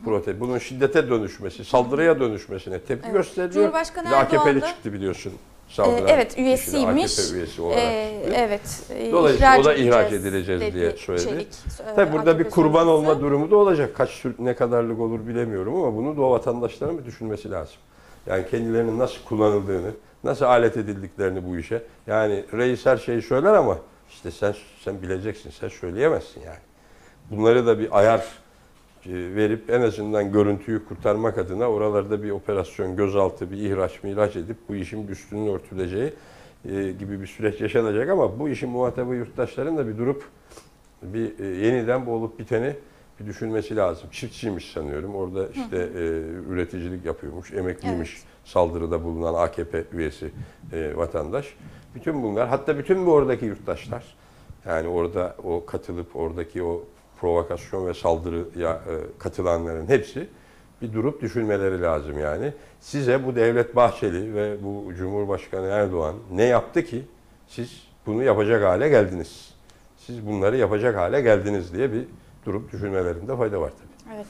prote 0.04 0.40
bunun 0.40 0.58
şiddete 0.58 1.08
dönüşmesi, 1.10 1.64
saldırıya 1.64 2.20
dönüşmesine 2.20 2.80
tepki 2.80 3.04
Evet. 3.08 3.16
gösteriliyor. 3.16 3.52
Cumhurbaşkanı 3.64 4.16
AKP'li 4.16 4.38
Erdoğan 4.38 4.60
da- 4.60 4.66
çıktı 4.66 4.92
biliyorsun. 4.92 5.32
Ee, 5.32 5.72
saldıran 5.74 6.08
evet 6.08 6.28
kişi 6.28 6.38
de 6.38 6.42
üyesiymiş. 6.42 7.18
AKP 7.18 7.36
üyesi 7.38 7.62
olarak 7.62 7.78
Ee, 7.82 8.22
evet. 8.34 8.82
e, 8.90 9.12
Dolayısıyla 9.12 9.60
o 9.60 9.64
da 9.64 9.74
ihraç 9.74 10.12
edileceğiz 10.12 10.60
dedi 10.60 10.74
diye 10.74 10.90
söyledi. 10.92 11.24
Çelik, 11.24 11.48
e, 11.92 11.94
Tabii 11.96 12.12
burada 12.12 12.30
AKP 12.30 12.44
bir 12.44 12.50
kurban 12.50 12.84
sözcüsü. 12.84 12.90
olma 13.10 13.20
durumu 13.20 13.50
da 13.50 13.56
olacak. 13.56 13.94
Kaç 13.96 14.24
ne 14.38 14.54
kadarlık 14.54 15.00
olur 15.00 15.26
bilemiyorum 15.26 15.76
ama 15.76 15.96
bunu 15.96 16.16
da 16.16 16.22
o 16.22 16.30
vatandaşların 16.30 16.98
bir 16.98 17.04
düşünmesi 17.04 17.50
lazım. 17.50 17.76
Yani 18.26 18.44
kendilerinin 18.50 18.98
nasıl 18.98 19.24
kullanıldığını, 19.24 19.90
nasıl 20.24 20.44
alet 20.44 20.76
edildiklerini 20.76 21.46
bu 21.48 21.56
işe. 21.58 21.82
Yani 22.06 22.44
reis 22.52 22.86
her 22.86 22.96
şeyi 22.96 23.22
söyler 23.22 23.52
ama 23.54 23.78
işte 24.10 24.30
sen 24.30 24.54
sen 24.84 25.02
bileceksin, 25.02 25.50
sen 25.60 25.68
söyleyemezsin 25.68 26.40
yani. 26.40 26.58
Bunları 27.30 27.66
da 27.66 27.78
bir 27.78 27.98
ayar 27.98 28.24
verip 29.06 29.70
en 29.70 29.80
azından 29.80 30.32
görüntüyü 30.32 30.84
kurtarmak 30.84 31.38
adına 31.38 31.70
oralarda 31.70 32.22
bir 32.22 32.30
operasyon, 32.30 32.96
gözaltı, 32.96 33.50
bir 33.50 33.56
ihraç 33.56 34.02
mihraç 34.02 34.36
edip 34.36 34.56
bu 34.68 34.74
işin 34.74 35.08
üstünün 35.08 35.54
örtüleceği 35.54 36.12
e, 36.64 36.90
gibi 36.92 37.20
bir 37.20 37.26
süreç 37.26 37.60
yaşanacak 37.60 38.10
ama 38.10 38.38
bu 38.38 38.48
işin 38.48 38.70
muhatabı 38.70 39.14
yurttaşların 39.14 39.76
da 39.76 39.88
bir 39.88 39.98
durup 39.98 40.24
bir 41.02 41.38
e, 41.38 41.66
yeniden 41.66 42.06
bu 42.06 42.10
olup 42.10 42.38
biteni 42.38 42.76
bir 43.20 43.26
düşünmesi 43.26 43.76
lazım. 43.76 44.08
Çiftçiymiş 44.12 44.72
sanıyorum. 44.72 45.14
Orada 45.14 45.48
işte 45.48 45.76
e, 45.76 46.00
üreticilik 46.48 47.04
yapıyormuş, 47.04 47.52
emekliymiş 47.52 48.22
saldırıda 48.44 49.04
bulunan 49.04 49.34
AKP 49.34 49.84
üyesi 49.92 50.30
e, 50.72 50.96
vatandaş. 50.96 51.54
Bütün 51.94 52.22
bunlar 52.22 52.48
hatta 52.48 52.78
bütün 52.78 53.06
bu 53.06 53.12
oradaki 53.12 53.44
yurttaşlar 53.44 54.04
yani 54.66 54.88
orada 54.88 55.36
o 55.44 55.66
katılıp 55.66 56.16
oradaki 56.16 56.62
o 56.62 56.84
provokasyon 57.20 57.86
ve 57.86 57.94
saldırıya 57.94 58.72
e, 58.72 59.18
katılanların 59.18 59.88
hepsi 59.88 60.28
bir 60.82 60.92
durup 60.92 61.22
düşünmeleri 61.22 61.82
lazım 61.82 62.18
yani. 62.18 62.52
Size 62.80 63.26
bu 63.26 63.36
Devlet 63.36 63.76
Bahçeli 63.76 64.34
ve 64.34 64.56
bu 64.64 64.94
Cumhurbaşkanı 64.94 65.66
Erdoğan 65.66 66.14
ne 66.32 66.44
yaptı 66.44 66.84
ki 66.84 67.04
siz 67.48 67.82
bunu 68.06 68.22
yapacak 68.22 68.64
hale 68.64 68.88
geldiniz? 68.88 69.54
Siz 69.98 70.26
bunları 70.26 70.56
yapacak 70.56 70.96
hale 70.96 71.20
geldiniz 71.20 71.74
diye 71.74 71.92
bir 71.92 72.04
durup 72.46 72.72
düşünmelerinde 72.72 73.36
fayda 73.36 73.60
var 73.60 73.70
tabii. 73.70 74.14
Evet. 74.16 74.26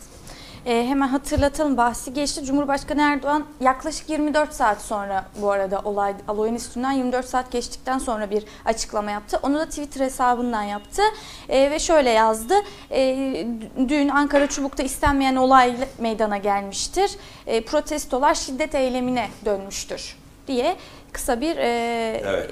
Ee, 0.67 0.87
hemen 0.87 1.09
hatırlatalım 1.09 1.77
bahsi 1.77 2.15
geçti. 2.15 2.45
Cumhurbaşkanı 2.45 3.03
Erdoğan 3.03 3.45
yaklaşık 3.61 4.09
24 4.11 4.53
saat 4.53 4.83
sonra 4.83 5.25
bu 5.43 5.51
arada 5.51 5.81
olay 5.85 6.15
olayın 6.29 6.55
üstünden 6.55 6.93
24 6.93 7.27
saat 7.27 7.53
geçtikten 7.53 7.99
sonra 7.99 8.31
bir 8.31 8.45
açıklama 8.65 9.11
yaptı. 9.11 9.41
Onu 9.43 9.59
da 9.59 9.67
Twitter 9.67 10.01
hesabından 10.05 10.63
yaptı 10.63 11.03
Ee, 11.49 11.71
ve 11.71 11.79
şöyle 11.79 12.11
yazdı. 12.11 12.55
Ee, 12.91 13.47
dün 13.89 14.09
Ankara 14.09 14.47
Çubuk'ta 14.47 14.83
istenmeyen 14.83 15.37
olay 15.37 15.77
meydana 15.99 16.37
gelmiştir. 16.37 17.11
Ee, 17.47 17.65
protestolar 17.65 18.35
şiddet 18.35 18.75
eylemine 18.75 19.29
dönmüştür 19.45 20.17
diye 20.47 20.77
kısa 21.13 21.41
bir 21.41 21.57
e, 21.57 22.23
Evet. 22.25 22.51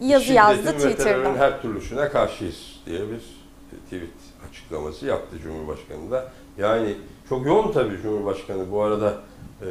yazı 0.00 0.32
yazdı 0.32 0.56
Şiddetin 0.62 0.78
Twitter'dan. 0.88 1.36
her 1.36 1.62
türlüsüne 1.62 2.08
karşıyız 2.08 2.56
diye 2.86 3.00
bir 3.00 3.20
tweet 3.84 4.10
açıklaması 4.50 5.06
yaptı 5.06 5.36
Cumhurbaşkanı 5.42 6.10
da. 6.10 6.28
Yani 6.58 6.94
çok 7.30 7.46
yoğun 7.46 7.72
tabii 7.72 8.02
Cumhurbaşkanı 8.02 8.70
bu 8.72 8.82
arada 8.82 9.14
e, 9.62 9.66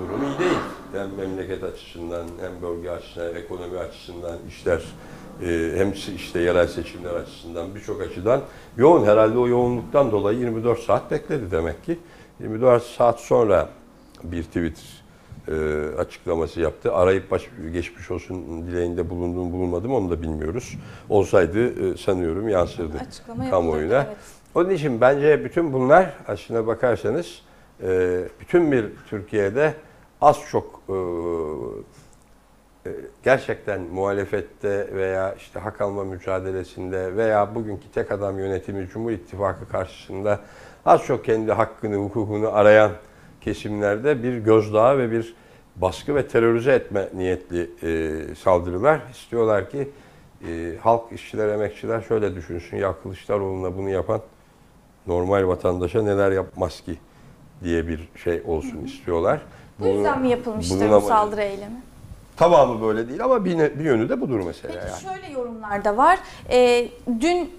durum 0.00 0.22
iyi 0.22 0.38
değil. 0.38 0.58
Hem 0.92 1.14
memleket 1.14 1.64
açısından 1.64 2.24
hem 2.40 2.62
bölge 2.62 2.90
açısından, 2.90 3.34
ekonomi 3.34 3.78
açısından 3.78 4.36
işler 4.48 4.82
e, 5.42 5.72
hem 5.76 5.92
işte 6.16 6.40
yerel 6.40 6.66
seçimler 6.66 7.14
açısından 7.14 7.74
birçok 7.74 8.02
açıdan 8.02 8.40
yoğun. 8.76 9.04
Herhalde 9.04 9.38
o 9.38 9.48
yoğunluktan 9.48 10.12
dolayı 10.12 10.38
24 10.38 10.78
saat 10.78 11.10
bekledi 11.10 11.50
demek 11.50 11.84
ki. 11.84 11.98
24 12.40 12.82
saat 12.82 13.20
sonra 13.20 13.68
bir 14.24 14.42
tweet 14.42 14.78
e, 15.48 15.54
açıklaması 15.98 16.60
yaptı. 16.60 16.92
Arayıp 16.94 17.30
baş, 17.30 17.50
geçmiş 17.72 18.10
olsun 18.10 18.66
dileğinde 18.66 19.10
bulunduğum 19.10 19.52
bulunmadım 19.52 19.94
onu 19.94 20.10
da 20.10 20.22
bilmiyoruz. 20.22 20.78
Olsaydı 21.08 21.92
e, 21.92 21.96
sanıyorum 21.96 22.48
yansırdı 22.48 22.98
Açıklama 23.08 23.50
kamuoyuna. 23.50 23.94
yapıldı, 23.94 24.14
evet. 24.16 24.37
Onun 24.58 24.70
için 24.70 25.00
bence 25.00 25.44
bütün 25.44 25.72
bunlar 25.72 26.14
aslına 26.28 26.66
bakarsanız 26.66 27.42
e, 27.82 28.20
bütün 28.40 28.72
bir 28.72 28.84
Türkiye'de 29.10 29.74
az 30.20 30.38
çok 30.50 30.82
e, 30.88 30.94
e, 32.86 32.92
gerçekten 33.24 33.80
muhalefette 33.80 34.94
veya 34.94 35.34
işte 35.34 35.60
hak 35.60 35.80
alma 35.80 36.04
mücadelesinde 36.04 37.16
veya 37.16 37.54
bugünkü 37.54 37.90
tek 37.94 38.12
adam 38.12 38.38
yönetimi 38.38 38.88
Cumhur 38.88 39.10
İttifakı 39.10 39.68
karşısında 39.68 40.40
az 40.86 41.04
çok 41.04 41.24
kendi 41.24 41.52
hakkını, 41.52 41.96
hukukunu 41.96 42.54
arayan 42.54 42.90
kesimlerde 43.40 44.22
bir 44.22 44.38
gözdağı 44.38 44.98
ve 44.98 45.10
bir 45.10 45.34
baskı 45.76 46.14
ve 46.14 46.28
terörize 46.28 46.72
etme 46.72 47.08
niyetli 47.14 47.70
e, 47.82 48.34
saldırılar 48.34 49.00
istiyorlar 49.12 49.70
ki 49.70 49.88
e, 50.48 50.76
halk, 50.80 51.12
işçiler, 51.12 51.48
emekçiler 51.48 52.00
şöyle 52.00 52.34
düşünsün. 52.34 52.76
Ya 52.76 52.94
Kılıçdaroğlu'na 53.02 53.76
bunu 53.76 53.90
yapan 53.90 54.20
normal 55.08 55.48
vatandaşa 55.48 56.02
neler 56.02 56.32
yapmaz 56.32 56.80
ki 56.80 56.98
diye 57.64 57.88
bir 57.88 58.08
şey 58.24 58.42
olsun 58.46 58.84
istiyorlar. 58.84 59.40
Bu 59.78 59.86
yüzden 59.86 60.20
mi 60.20 60.28
yapılmıştır 60.28 60.90
bu 60.90 61.00
saldırı 61.00 61.42
eylemi? 61.42 61.82
Tamamı 62.36 62.82
böyle 62.82 63.08
değil 63.08 63.24
ama 63.24 63.44
bir, 63.44 63.58
bir 63.58 63.84
yönü 63.84 64.08
de 64.08 64.20
budur 64.20 64.40
mesela 64.46 64.74
Peki 64.74 64.92
yani. 64.92 65.20
şöyle 65.20 65.32
yorumlar 65.32 65.84
da 65.84 65.96
var. 65.96 66.18
Ee, 66.50 66.88
dün 67.20 67.50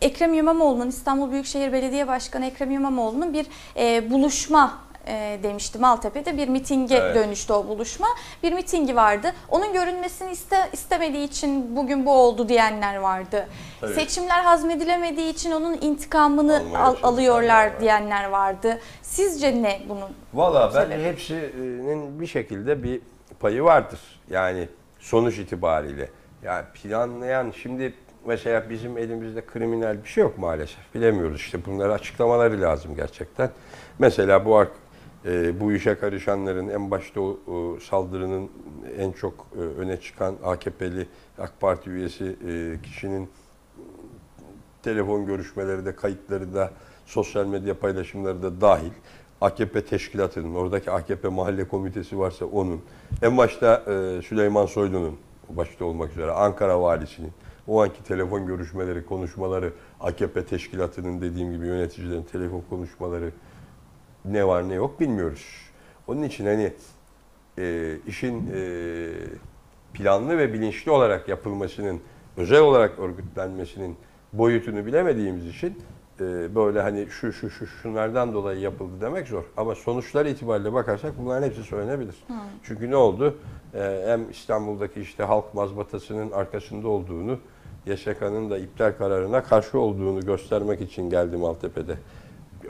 Ekrem 0.00 0.34
İmamoğlu'nun 0.34 0.88
İstanbul 0.88 1.30
Büyükşehir 1.30 1.72
Belediye 1.72 2.08
Başkanı 2.08 2.46
Ekrem 2.46 2.70
İmamoğlu'nun 2.70 3.32
bir 3.32 3.46
e, 3.76 4.10
buluşma 4.10 4.78
e, 5.06 5.38
demişti 5.42 5.78
Maltepe'de 5.78 6.36
bir 6.36 6.48
mitinge 6.48 6.94
Evet. 6.96 7.14
dönüştü 7.16 7.52
o 7.52 7.68
buluşma. 7.68 8.06
Bir 8.42 8.52
mitingi 8.52 8.96
vardı. 8.96 9.32
Onun 9.48 9.72
görünmesini 9.72 10.30
iste, 10.30 10.56
istemediği 10.72 11.24
için 11.24 11.76
bugün 11.76 12.06
bu 12.06 12.12
oldu 12.12 12.48
diyenler 12.48 12.96
vardı. 12.96 13.48
Tabii. 13.80 13.94
Seçimler 13.94 14.40
hazmedilemediği 14.44 15.30
için 15.32 15.50
onun 15.50 15.78
intikamını 15.80 16.62
al- 16.78 16.96
alıyorlar 17.02 17.66
var. 17.66 17.80
diyenler 17.80 18.28
vardı. 18.28 18.78
Sizce 19.02 19.62
ne 19.62 19.80
bunun? 19.88 20.08
Valla 20.34 20.70
Sebebi. 20.70 20.90
bence 20.90 21.04
hepsinin 21.08 22.20
bir 22.20 22.26
şekilde 22.26 22.82
bir 22.82 23.00
payı 23.40 23.62
vardır. 23.64 24.00
Yani 24.30 24.68
sonuç 24.98 25.38
itibariyle. 25.38 26.10
Yani 26.42 26.64
planlayan 26.74 27.50
şimdi 27.62 27.94
mesela 28.26 28.70
bizim 28.70 28.98
elimizde 28.98 29.46
kriminal 29.46 30.04
bir 30.04 30.08
şey 30.08 30.22
yok 30.22 30.38
maalesef. 30.38 30.94
Bilemiyoruz 30.94 31.40
işte 31.40 31.64
bunları 31.66 31.92
açıklamaları 31.92 32.60
lazım 32.60 32.96
gerçekten. 32.96 33.50
Mesela 33.98 34.44
bu 34.44 34.56
e, 35.26 35.60
bu 35.60 35.72
işe 35.72 35.94
karışanların 35.94 36.68
en 36.68 36.90
başta 36.90 37.20
o, 37.20 37.38
o 37.46 37.80
saldırının 37.80 38.50
en 38.98 39.12
çok 39.12 39.46
e, 39.56 39.60
öne 39.60 40.00
çıkan 40.00 40.34
AKP'li 40.44 41.06
AK 41.38 41.60
Parti 41.60 41.90
üyesi 41.90 42.36
e, 42.48 42.76
kişinin 42.82 43.28
telefon 44.82 45.26
görüşmeleri 45.26 45.84
de 45.84 45.96
kayıtları 45.96 46.54
da 46.54 46.70
sosyal 47.06 47.46
medya 47.46 47.78
paylaşımları 47.78 48.42
da 48.42 48.60
dahil 48.60 48.92
AKP 49.40 49.84
teşkilatının, 49.84 50.54
oradaki 50.54 50.90
AKP 50.90 51.28
mahalle 51.28 51.68
komitesi 51.68 52.18
varsa 52.18 52.44
onun, 52.44 52.80
en 53.22 53.36
başta 53.36 53.82
e, 53.86 54.22
Süleyman 54.22 54.66
Soylu'nun 54.66 55.16
başta 55.48 55.84
olmak 55.84 56.12
üzere 56.12 56.30
Ankara 56.30 56.80
valisinin 56.80 57.32
o 57.66 57.82
anki 57.82 58.04
telefon 58.04 58.46
görüşmeleri, 58.46 59.06
konuşmaları, 59.06 59.72
AKP 60.00 60.44
teşkilatının 60.44 61.20
dediğim 61.20 61.52
gibi 61.52 61.66
yöneticilerin 61.66 62.22
telefon 62.22 62.62
konuşmaları 62.70 63.30
ne 64.30 64.46
var 64.46 64.68
ne 64.68 64.74
yok 64.74 65.00
bilmiyoruz. 65.00 65.46
Onun 66.06 66.22
için 66.22 66.46
hani 66.46 66.72
e, 67.58 67.96
işin 68.06 68.50
e, 68.54 69.08
planlı 69.94 70.38
ve 70.38 70.52
bilinçli 70.52 70.90
olarak 70.90 71.28
yapılmasının, 71.28 72.00
özel 72.36 72.60
olarak 72.60 72.98
örgütlenmesinin 72.98 73.96
boyutunu 74.32 74.86
bilemediğimiz 74.86 75.46
için 75.46 75.78
e, 76.20 76.54
böyle 76.54 76.80
hani 76.82 77.06
şu 77.10 77.32
şu 77.32 77.50
şu 77.50 77.66
şunlardan 77.66 78.32
dolayı 78.32 78.60
yapıldı 78.60 78.92
demek 79.00 79.28
zor. 79.28 79.44
Ama 79.56 79.74
sonuçlar 79.74 80.26
itibariyle 80.26 80.72
bakarsak 80.72 81.12
bunların 81.18 81.46
hepsi 81.46 81.62
söylenebilir. 81.62 82.14
Çünkü 82.62 82.90
ne 82.90 82.96
oldu? 82.96 83.38
E, 83.74 84.04
hem 84.06 84.30
İstanbul'daki 84.30 85.00
işte 85.00 85.22
halk 85.22 85.54
mazbatasının 85.54 86.30
arkasında 86.30 86.88
olduğunu, 86.88 87.38
YSK'nın 87.86 88.50
da 88.50 88.58
iptal 88.58 88.92
kararına 88.98 89.42
karşı 89.42 89.78
olduğunu 89.78 90.20
göstermek 90.20 90.80
için 90.80 91.10
geldi 91.10 91.36
Maltepe'de. 91.36 91.96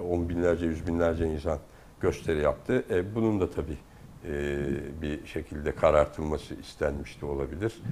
On 0.00 0.28
binlerce, 0.28 0.66
yüz 0.66 0.86
binlerce 0.86 1.26
insan 1.26 1.58
gösteri 2.00 2.42
yaptı. 2.42 2.84
E, 2.90 3.14
bunun 3.14 3.40
da 3.40 3.50
tabii 3.50 3.78
e, 4.24 4.58
bir 5.02 5.26
şekilde 5.26 5.72
karartılması 5.74 6.54
istenmiş 6.54 7.20
de 7.20 7.26
olabilir. 7.26 7.82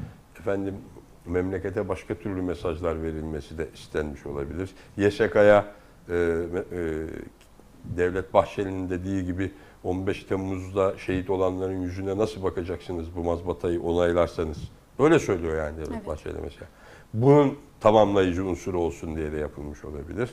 Efendim 0.40 0.74
memlekete 1.26 1.88
başka 1.88 2.14
türlü 2.14 2.42
mesajlar 2.42 3.02
verilmesi 3.02 3.58
de 3.58 3.68
istenmiş 3.74 4.26
olabilir. 4.26 4.70
YSK'ya 4.96 5.66
e, 6.08 6.14
e, 6.14 6.46
Devlet 7.84 8.34
Bahçeli'nin 8.34 8.90
dediği 8.90 9.24
gibi 9.24 9.52
15 9.84 10.24
Temmuz'da 10.24 10.98
şehit 10.98 11.30
olanların 11.30 11.80
yüzüne 11.80 12.18
nasıl 12.18 12.42
bakacaksınız 12.42 13.16
bu 13.16 13.24
mazbatayı 13.24 13.82
onaylarsanız? 13.82 14.58
Öyle 14.98 15.18
söylüyor 15.18 15.56
yani 15.56 15.76
Devlet 15.76 15.90
Evet. 15.92 16.06
Bahçeli 16.06 16.38
mesela. 16.42 16.66
Bunun 17.14 17.58
tamamlayıcı 17.80 18.44
unsuru 18.44 18.80
olsun 18.80 19.16
diye 19.16 19.32
de 19.32 19.36
yapılmış 19.36 19.84
olabilir. 19.84 20.30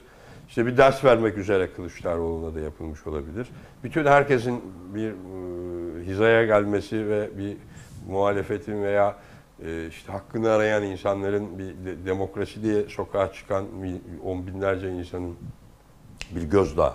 İşte 0.51 0.65
bir 0.65 0.77
ders 0.77 1.03
vermek 1.03 1.38
üzere 1.38 1.74
Kılıçdaroğlu'na 1.74 2.55
da 2.55 2.60
yapılmış 2.60 3.08
olabilir. 3.08 3.48
Bütün 3.84 4.05
herkesin 4.05 4.62
bir 4.96 5.10
e, 5.12 6.05
hizaya 6.05 6.46
gelmesi 6.46 7.10
ve 7.10 7.38
bir 7.38 7.58
muhalefetin 8.08 8.84
veya 8.84 9.15
e, 9.65 9.88
işte 9.88 10.12
hakkını 10.12 10.50
arayan 10.50 10.84
insanların 10.84 11.60
bir 11.60 11.65
de- 11.65 12.05
demokrasi 12.05 12.63
diye 12.63 12.84
sokağa 12.89 13.34
çıkan 13.34 13.65
on 14.24 14.48
binlerce 14.48 14.91
insanın 14.91 15.36
bir 16.36 16.43
gözdağı 16.43 16.93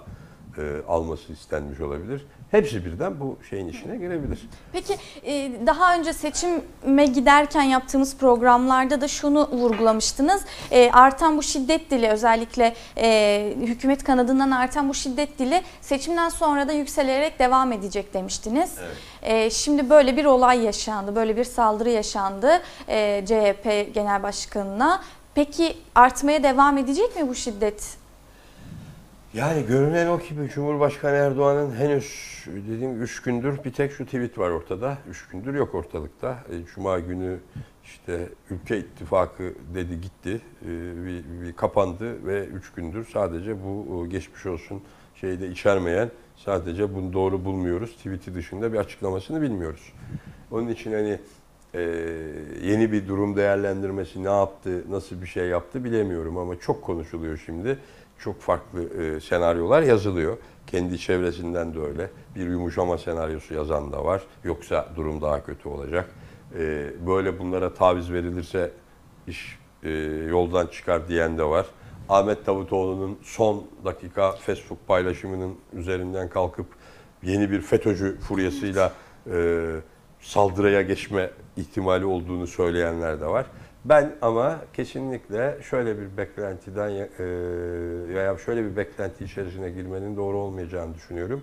e, 0.59 0.83
alması 0.89 1.33
istenmiş 1.33 1.81
olabilir. 1.81 2.27
Hepsi 2.51 2.85
birden 2.85 3.21
bu 3.21 3.37
şeyin 3.51 3.69
içine 3.69 3.97
girebilir. 3.97 4.49
Peki 4.73 4.97
e, 5.25 5.51
daha 5.67 5.95
önce 5.95 6.13
seçime 6.13 7.07
giderken 7.15 7.63
yaptığımız 7.63 8.17
programlarda 8.17 9.01
da 9.01 9.09
şunu 9.09 9.49
vurgulamıştınız. 9.51 10.45
E, 10.71 10.91
Artan 10.93 11.39
bu 11.39 11.43
şiddet 11.43 11.91
dili 11.91 12.09
özellikle 12.09 12.75
e, 12.97 13.55
hükümet 13.61 14.05
kanadından 14.05 14.51
artan 14.51 14.89
bu 14.89 14.95
şiddet 14.95 15.39
dili 15.39 15.63
seçimden 15.81 16.29
sonra 16.29 16.69
da 16.69 16.73
yükselerek 16.73 17.39
devam 17.39 17.73
edecek 17.73 18.15
demiştiniz. 18.15 18.75
E, 19.23 19.51
Şimdi 19.51 19.91
böyle 19.91 20.17
bir 20.17 20.25
olay 20.25 20.65
yaşandı, 20.65 21.17
böyle 21.17 21.37
bir 21.37 21.45
saldırı 21.45 21.91
yaşandı 21.91 22.63
e, 22.89 23.25
CHP 23.27 23.95
Genel 23.95 24.23
Başkanı'na. 24.23 25.03
Peki 25.35 25.77
artmaya 25.95 26.43
devam 26.43 26.79
edecek 26.79 27.17
mi 27.17 27.29
bu 27.29 27.35
şiddet? 27.35 27.97
Yani 29.37 29.66
görünen 29.66 30.07
o 30.07 30.19
ki 30.19 30.35
Cumhurbaşkanı 30.55 31.16
Erdoğan'ın 31.16 31.75
henüz 31.75 32.14
dediğim 32.47 33.02
3 33.02 33.23
gündür 33.23 33.64
bir 33.64 33.73
tek 33.73 33.93
şu 33.93 34.05
tweet 34.05 34.38
var 34.38 34.50
ortada. 34.50 34.99
3 35.11 35.28
gündür 35.28 35.55
yok 35.55 35.75
ortalıkta. 35.75 36.31
E, 36.31 36.64
Cuma 36.75 36.99
günü 36.99 37.38
işte 37.85 38.28
ülke 38.50 38.78
ittifakı 38.78 39.55
dedi 39.75 40.00
gitti. 40.00 40.40
E, 40.62 40.69
Bir, 41.05 41.25
bir 41.43 41.52
kapandı 41.52 42.26
ve 42.26 42.47
3 42.47 42.73
gündür 42.73 43.07
sadece 43.12 43.57
bu 43.64 44.09
geçmiş 44.09 44.47
olsun 44.47 44.83
şeyde 45.14 45.49
içermeyen 45.49 46.11
sadece 46.37 46.95
bunu 46.95 47.12
doğru 47.12 47.45
bulmuyoruz. 47.45 47.97
Tweet'i 47.97 48.35
dışında 48.35 48.73
bir 48.73 48.78
açıklamasını 48.78 49.43
bilmiyoruz. 49.43 49.93
Onun 50.50 50.69
için 50.69 50.93
hani 50.93 51.19
e, 51.75 51.81
yeni 52.62 52.93
bir 52.93 53.09
durum 53.09 53.37
değerlendirmesi 53.37 54.25
ne 54.25 54.31
yaptı, 54.31 54.85
nasıl 54.90 55.23
bir 55.23 55.26
şey 55.26 55.47
yaptı 55.49 55.85
bilemiyorum 55.85 56.38
ama 56.38 56.61
çok 56.61 56.83
konuşuluyor 56.83 57.43
şimdi. 57.47 57.78
Çok 58.19 58.41
farklı 58.41 59.03
e, 59.03 59.21
senaryolar 59.21 59.83
yazılıyor. 59.83 60.37
Kendi 60.67 60.99
çevresinden 60.99 61.75
de 61.75 61.81
öyle. 61.81 62.11
Bir 62.35 62.47
yumuşama 62.47 62.99
senaryosu 62.99 63.55
yazan 63.55 63.93
da 63.93 64.05
var. 64.05 64.23
Yoksa 64.45 64.89
durum 64.97 65.21
daha 65.23 65.45
kötü 65.45 65.69
olacak. 65.69 66.11
E, 66.59 66.91
böyle 67.07 67.39
bunlara 67.39 67.75
taviz 67.75 68.13
verilirse 68.13 68.71
iş 69.27 69.59
e, 69.83 69.91
yoldan 70.31 70.67
çıkar 70.67 71.09
diyen 71.09 71.39
de 71.39 71.45
var. 71.45 71.67
Ahmet 72.09 72.47
Davutoğlu'nun 72.47 73.19
son 73.23 73.65
dakika 73.85 74.33
Facebook 74.33 74.87
paylaşımının 74.87 75.55
üzerinden 75.73 76.29
kalkıp 76.29 76.67
yeni 77.23 77.51
bir 77.51 77.61
FETÖ'cü 77.61 78.19
furyasıyla 78.21 78.93
e, 79.31 79.67
saldırıya 80.21 80.83
geçme 80.83 81.31
ihtimali 81.57 82.05
olduğunu 82.05 82.47
söyleyenler 82.47 83.21
de 83.21 83.27
var. 83.27 83.47
Ben 83.88 84.13
ama 84.23 84.61
kesinlikle 84.73 85.58
şöyle 85.63 85.99
bir 85.99 86.17
beklentiden 86.17 86.91
e, 86.91 87.08
veya 88.15 88.39
şöyle 88.39 88.65
bir 88.65 88.76
beklenti 88.76 89.25
içerisine 89.25 89.71
girmenin 89.71 90.17
doğru 90.17 90.39
olmayacağını 90.39 90.95
düşünüyorum. 90.95 91.43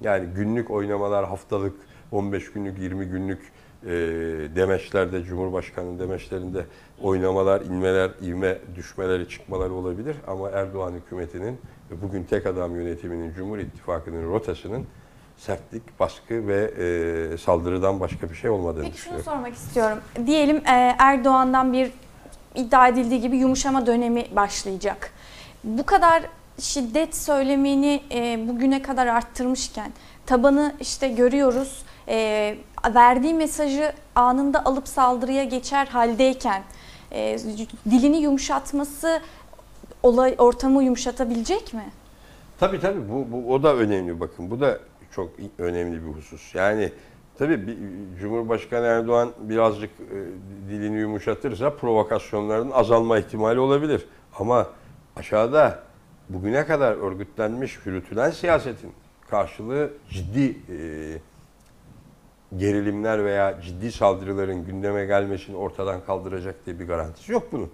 Yani 0.00 0.26
günlük 0.26 0.70
oynamalar, 0.70 1.26
haftalık, 1.28 1.74
15 2.12 2.52
günlük, 2.52 2.78
20 2.78 3.06
günlük 3.06 3.52
e, 3.82 3.90
demeçlerde, 4.56 5.22
Cumhurbaşkanı 5.22 5.98
demeçlerinde 5.98 6.64
oynamalar, 7.02 7.60
inmeler, 7.60 8.10
ivme 8.22 8.58
düşmeleri, 8.76 9.28
çıkmaları 9.28 9.72
olabilir. 9.72 10.16
Ama 10.26 10.50
Erdoğan 10.50 10.92
hükümetinin 10.92 11.58
bugün 12.02 12.24
tek 12.24 12.46
adam 12.46 12.76
yönetiminin, 12.76 13.34
Cumhur 13.34 13.58
İttifakı'nın 13.58 14.28
rotasının 14.28 14.86
sertlik, 15.38 16.00
baskı 16.00 16.48
ve 16.48 16.70
e, 17.34 17.38
saldırıdan 17.38 18.00
başka 18.00 18.30
bir 18.30 18.34
şey 18.34 18.50
olmadığını 18.50 18.82
Peki 18.84 18.98
şunu 18.98 19.14
düşünüyorum. 19.18 19.24
sormak 19.32 19.54
istiyorum. 19.54 19.98
Diyelim 20.26 20.56
e, 20.56 20.96
Erdoğan'dan 20.98 21.72
bir 21.72 21.90
iddia 22.54 22.88
edildiği 22.88 23.20
gibi 23.20 23.36
yumuşama 23.36 23.86
dönemi 23.86 24.26
başlayacak. 24.36 25.10
Bu 25.64 25.86
kadar 25.86 26.22
şiddet 26.60 27.16
söylemini 27.16 28.02
e, 28.12 28.48
bugüne 28.48 28.82
kadar 28.82 29.06
arttırmışken 29.06 29.92
tabanı 30.26 30.74
işte 30.80 31.08
görüyoruz. 31.08 31.82
E, 32.08 32.56
verdiği 32.94 33.34
mesajı 33.34 33.92
anında 34.14 34.64
alıp 34.64 34.88
saldırıya 34.88 35.44
geçer 35.44 35.86
haldeyken 35.86 36.62
e, 37.12 37.38
dilini 37.90 38.16
yumuşatması 38.16 39.20
olay 40.02 40.34
ortamı 40.38 40.84
yumuşatabilecek 40.84 41.74
mi? 41.74 41.84
Tabii 42.60 42.80
tabii 42.80 43.08
bu, 43.12 43.26
bu 43.32 43.52
o 43.54 43.62
da 43.62 43.74
önemli 43.76 44.20
bakın. 44.20 44.50
Bu 44.50 44.60
da 44.60 44.78
çok 45.14 45.30
önemli 45.58 46.06
bir 46.06 46.12
husus. 46.12 46.54
Yani 46.54 46.92
tabii 47.38 47.76
Cumhurbaşkanı 48.20 48.86
Erdoğan 48.86 49.32
birazcık 49.38 49.90
e, 49.90 50.16
dilini 50.68 50.98
yumuşatırsa 51.00 51.76
provokasyonların 51.76 52.70
azalma 52.70 53.18
ihtimali 53.18 53.60
olabilir. 53.60 54.06
Ama 54.38 54.66
aşağıda 55.16 55.82
bugüne 56.28 56.66
kadar 56.66 56.92
örgütlenmiş, 56.92 57.86
yürütülen 57.86 58.30
siyasetin 58.30 58.92
karşılığı 59.30 59.90
ciddi 60.10 60.56
e, 60.68 60.78
gerilimler 62.56 63.24
veya 63.24 63.60
ciddi 63.60 63.92
saldırıların 63.92 64.66
gündeme 64.66 65.04
gelmesini 65.04 65.56
ortadan 65.56 66.04
kaldıracak 66.04 66.66
diye 66.66 66.78
bir 66.78 66.86
garantisi 66.86 67.32
yok 67.32 67.48
bunun. 67.52 67.70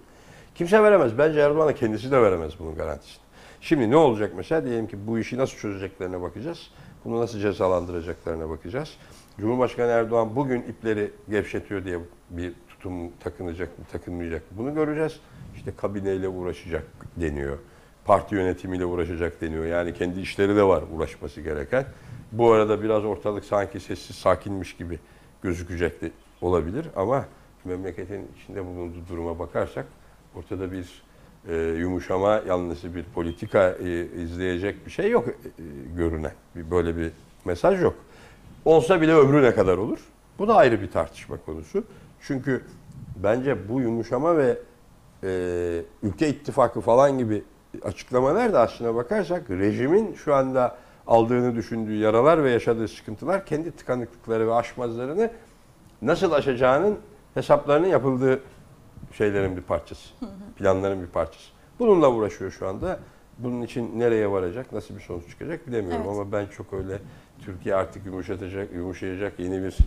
Kimse 0.55 0.83
veremez. 0.83 1.17
Bence 1.17 1.39
Erdoğan'a 1.39 1.73
kendisi 1.73 2.11
de 2.11 2.21
veremez 2.21 2.53
bunun 2.59 2.75
garantisini. 2.75 3.21
Şimdi 3.61 3.91
ne 3.91 3.95
olacak 3.95 4.33
mesela? 4.35 4.65
Diyelim 4.65 4.87
ki 4.87 5.07
bu 5.07 5.19
işi 5.19 5.37
nasıl 5.37 5.57
çözeceklerine 5.57 6.21
bakacağız. 6.21 6.71
Bunu 7.05 7.19
nasıl 7.19 7.39
cezalandıracaklarına 7.39 8.49
bakacağız. 8.49 8.97
Cumhurbaşkanı 9.39 9.91
Erdoğan 9.91 10.35
bugün 10.35 10.61
ipleri 10.61 11.11
gevşetiyor 11.29 11.85
diye 11.85 11.99
bir 12.29 12.53
tutum 12.69 13.11
takınacak 13.19 13.79
mı, 13.79 13.85
takınmayacak 13.91 14.51
mı? 14.51 14.57
Bunu 14.57 14.73
göreceğiz. 14.75 15.19
İşte 15.55 15.75
kabineyle 15.77 16.27
uğraşacak 16.27 16.83
deniyor. 17.17 17.57
Parti 18.05 18.35
yönetimiyle 18.35 18.85
uğraşacak 18.85 19.41
deniyor. 19.41 19.65
Yani 19.65 19.93
kendi 19.93 20.19
işleri 20.19 20.55
de 20.55 20.63
var 20.63 20.83
uğraşması 20.93 21.41
gereken. 21.41 21.85
Bu 22.31 22.51
arada 22.51 22.83
biraz 22.83 23.05
ortalık 23.05 23.45
sanki 23.45 23.79
sessiz 23.79 24.15
sakinmiş 24.15 24.77
gibi 24.77 24.99
gözükecek 25.41 26.01
de 26.01 26.11
olabilir 26.41 26.87
ama 26.95 27.25
memleketin 27.65 28.27
içinde 28.37 28.65
bulunduğu 28.65 29.07
duruma 29.09 29.39
bakarsak 29.39 29.85
ortada 30.35 30.71
bir 30.71 31.03
e, 31.49 31.55
yumuşama 31.55 32.41
yanlısı 32.47 32.95
bir 32.95 33.03
politika 33.03 33.69
e, 33.69 34.05
izleyecek 34.23 34.85
bir 34.85 34.91
şey 34.91 35.09
yok 35.09 35.27
e, 35.27 35.33
görünen. 35.97 36.33
Bir, 36.55 36.71
böyle 36.71 36.97
bir 36.97 37.11
mesaj 37.45 37.81
yok. 37.81 37.95
Olsa 38.65 39.01
bile 39.01 39.13
ömrü 39.13 39.43
ne 39.43 39.55
kadar 39.55 39.77
olur? 39.77 39.99
Bu 40.39 40.47
da 40.47 40.55
ayrı 40.55 40.81
bir 40.81 40.91
tartışma 40.91 41.37
konusu. 41.45 41.83
Çünkü 42.21 42.63
bence 43.15 43.69
bu 43.69 43.81
yumuşama 43.81 44.37
ve 44.37 44.57
e, 45.23 45.81
ülke 46.03 46.29
ittifakı 46.29 46.81
falan 46.81 47.17
gibi 47.17 47.43
açıklamalar 47.83 48.53
da 48.53 48.61
aslına 48.61 48.95
bakarsak 48.95 49.49
rejimin 49.49 50.13
şu 50.13 50.35
anda 50.35 50.77
aldığını 51.07 51.55
düşündüğü 51.55 51.95
yaralar 51.95 52.43
ve 52.43 52.51
yaşadığı 52.51 52.87
sıkıntılar 52.87 53.45
kendi 53.45 53.71
tıkanıklıkları 53.71 54.47
ve 54.47 54.53
aşmazlarını 54.53 55.31
nasıl 56.01 56.31
aşacağının 56.31 56.97
hesaplarının 57.33 57.87
yapıldığı 57.87 58.39
şeylerin 59.13 59.57
bir 59.57 59.61
parçası. 59.61 60.09
Planların 60.57 61.01
bir 61.01 61.07
parçası. 61.07 61.49
Bununla 61.79 62.11
uğraşıyor 62.11 62.51
şu 62.51 62.67
anda. 62.67 62.99
Bunun 63.37 63.61
için 63.61 63.99
nereye 63.99 64.31
varacak, 64.31 64.71
nasıl 64.73 64.95
bir 64.95 65.01
sonuç 65.01 65.29
çıkacak 65.29 65.67
bilemiyorum 65.67 66.05
Evet. 66.05 66.19
ama 66.19 66.31
ben 66.31 66.45
çok 66.45 66.73
öyle 66.73 66.97
Türkiye 67.45 67.75
artık 67.75 68.05
yumuşatacak, 68.05 68.73
yumuşayacak 68.73 69.39
yeni 69.39 69.63
bir 69.63 69.77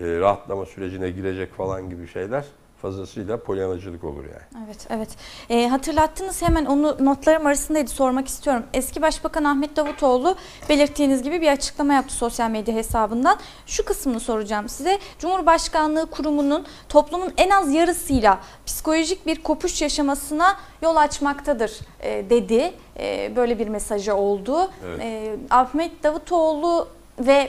e, 0.00 0.20
rahatlama 0.20 0.66
sürecine 0.66 1.10
girecek 1.10 1.52
falan 1.52 1.90
gibi 1.90 2.06
şeyler 2.08 2.44
fazlasıyla 2.82 3.42
polyanacılık 3.42 4.04
olur 4.04 4.24
yani. 4.24 4.64
Evet, 4.66 4.86
evet. 4.90 5.08
Ee, 5.50 5.68
hatırlattınız 5.68 6.42
hemen 6.42 6.64
onu 6.64 6.96
notlarım 7.00 7.46
arasındaydı 7.46 7.90
sormak 7.90 8.28
istiyorum. 8.28 8.62
Eski 8.74 9.02
Başbakan 9.02 9.44
Ahmet 9.44 9.76
Davutoğlu 9.76 10.36
belirttiğiniz 10.68 11.22
gibi 11.22 11.40
bir 11.40 11.52
açıklama 11.52 11.94
yaptı 11.94 12.14
sosyal 12.14 12.50
medya 12.50 12.74
hesabından. 12.74 13.38
Şu 13.66 13.84
kısmını 13.84 14.20
soracağım 14.20 14.68
size. 14.68 14.98
Cumhurbaşkanlığı 15.18 16.10
kurumunun 16.10 16.66
toplumun 16.88 17.32
en 17.36 17.50
az 17.50 17.72
yarısıyla 17.72 18.38
psikolojik 18.66 19.26
bir 19.26 19.42
kopuş 19.42 19.82
yaşamasına 19.82 20.56
yol 20.82 20.96
açmaktadır 20.96 21.78
e, 22.00 22.30
dedi. 22.30 22.72
E, 22.98 23.32
böyle 23.36 23.58
bir 23.58 23.68
mesajı 23.68 24.14
oldu. 24.14 24.70
Evet. 24.84 25.00
E, 25.02 25.36
Ahmet 25.50 26.02
Davutoğlu 26.02 26.88
ve 27.20 27.48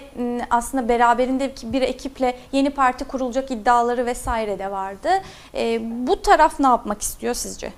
aslında 0.49 0.89
beraberinde 0.89 1.51
bir 1.63 1.81
ekiple 1.81 2.37
yeni 2.51 2.69
parti 2.69 3.05
kurulacak 3.05 3.51
iddiaları 3.51 4.05
vesaire 4.05 4.59
de 4.59 4.71
vardı. 4.71 5.09
E, 5.55 5.81
bu 6.07 6.21
taraf 6.21 6.59
ne 6.59 6.67
yapmak 6.67 7.01
istiyor 7.01 7.33
sizce? 7.33 7.73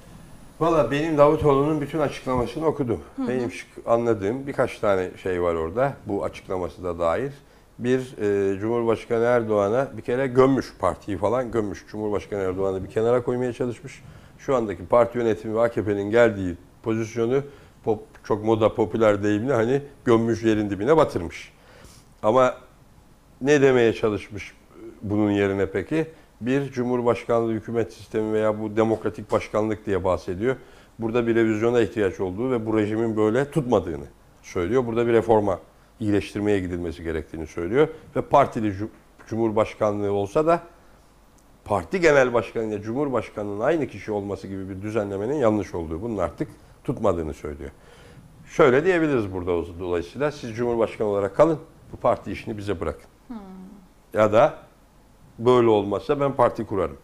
Valla 0.60 0.92
benim 0.92 1.18
Davutoğlu'nun 1.18 1.82
bütün 1.82 2.00
açıklamasını 2.00 2.66
okudum. 2.66 3.00
Benim 3.18 3.50
şık- 3.50 3.82
anladığım 3.86 4.48
birkaç 4.48 4.80
tane 4.80 5.10
şey 5.24 5.42
var 5.42 5.54
orada 5.56 5.94
bu 6.06 6.24
açıklaması 6.24 6.84
da 6.84 7.00
dair. 7.00 7.32
Bir, 7.80 8.00
e, 8.00 8.60
Cumhurbaşkanı 8.60 9.24
Erdoğan'a 9.24 9.88
bir 9.98 10.02
kere 10.02 10.28
gömmüş 10.28 10.74
partiyi 10.80 11.18
falan 11.18 11.52
gömmüş. 11.52 11.86
Cumhurbaşkanı 11.92 12.42
Erdoğan'ı 12.42 12.84
bir 12.84 12.90
kenara 12.90 13.24
koymaya 13.24 13.54
çalışmış. 13.54 14.04
Şu 14.38 14.56
andaki 14.56 14.86
parti 14.86 15.18
yönetimi 15.18 15.56
ve 15.56 15.62
AKP'nin 15.62 16.12
geldiği 16.12 16.56
pozisyonu 16.84 17.42
pop, 17.84 18.00
çok 18.24 18.44
moda 18.46 18.76
popüler 18.76 19.24
deyimle 19.24 19.54
hani 19.54 19.82
gömmüş 20.06 20.44
yerin 20.44 20.70
dibine 20.70 20.98
batırmış. 20.98 21.52
Ama 22.24 22.56
ne 23.42 23.62
demeye 23.62 23.94
çalışmış 23.94 24.54
bunun 25.02 25.32
yerine 25.32 25.66
peki? 25.66 26.08
Bir 26.42 26.72
Cumhurbaşkanlığı 26.72 27.52
hükümet 27.52 27.94
sistemi 27.94 28.34
veya 28.34 28.62
bu 28.62 28.76
demokratik 28.76 29.32
başkanlık 29.32 29.86
diye 29.86 30.04
bahsediyor. 30.04 30.56
Burada 31.00 31.28
bir 31.28 31.36
revizyona 31.36 31.82
ihtiyaç 31.82 32.20
olduğu 32.20 32.52
ve 32.52 32.66
bu 32.66 32.78
rejimin 32.78 33.18
böyle 33.18 33.52
tutmadığını 33.52 34.06
söylüyor. 34.42 34.86
Burada 34.86 35.08
bir 35.08 35.14
reforma, 35.14 35.60
iyileştirmeye 36.00 36.60
gidilmesi 36.60 37.04
gerektiğini 37.04 37.48
söylüyor. 37.48 37.88
Ve 38.16 38.22
partili 38.22 38.68
cu- 38.68 38.88
Cumhurbaşkanlığı 39.28 40.12
olsa 40.12 40.48
da 40.48 40.62
parti 41.66 42.02
genel 42.02 42.34
başkanı 42.34 42.66
ile 42.66 42.82
Cumhurbaşkanı'nın 42.82 43.60
aynı 43.60 43.88
kişi 43.88 44.12
olması 44.12 44.48
gibi 44.48 44.70
bir 44.70 44.82
düzenlemenin 44.82 45.36
yanlış 45.36 45.76
olduğu, 45.76 46.02
bunun 46.02 46.18
artık 46.18 46.48
tutmadığını 46.84 47.34
söylüyor. 47.34 47.72
Şöyle 48.46 48.86
diyebiliriz 48.86 49.34
burada 49.34 49.80
dolayısıyla 49.80 50.32
siz 50.32 50.56
Cumhurbaşkanı 50.56 51.08
olarak 51.08 51.36
kalın, 51.36 51.60
bu 51.94 51.98
parti 51.98 52.32
işini 52.32 52.58
bize 52.58 52.80
bırakın. 52.80 53.10
Ya 54.14 54.34
da 54.34 54.54
böyle 55.40 55.68
olmazsa 55.68 56.20
ben 56.20 56.34
parti 56.34 56.66
kurarım. 56.66 56.98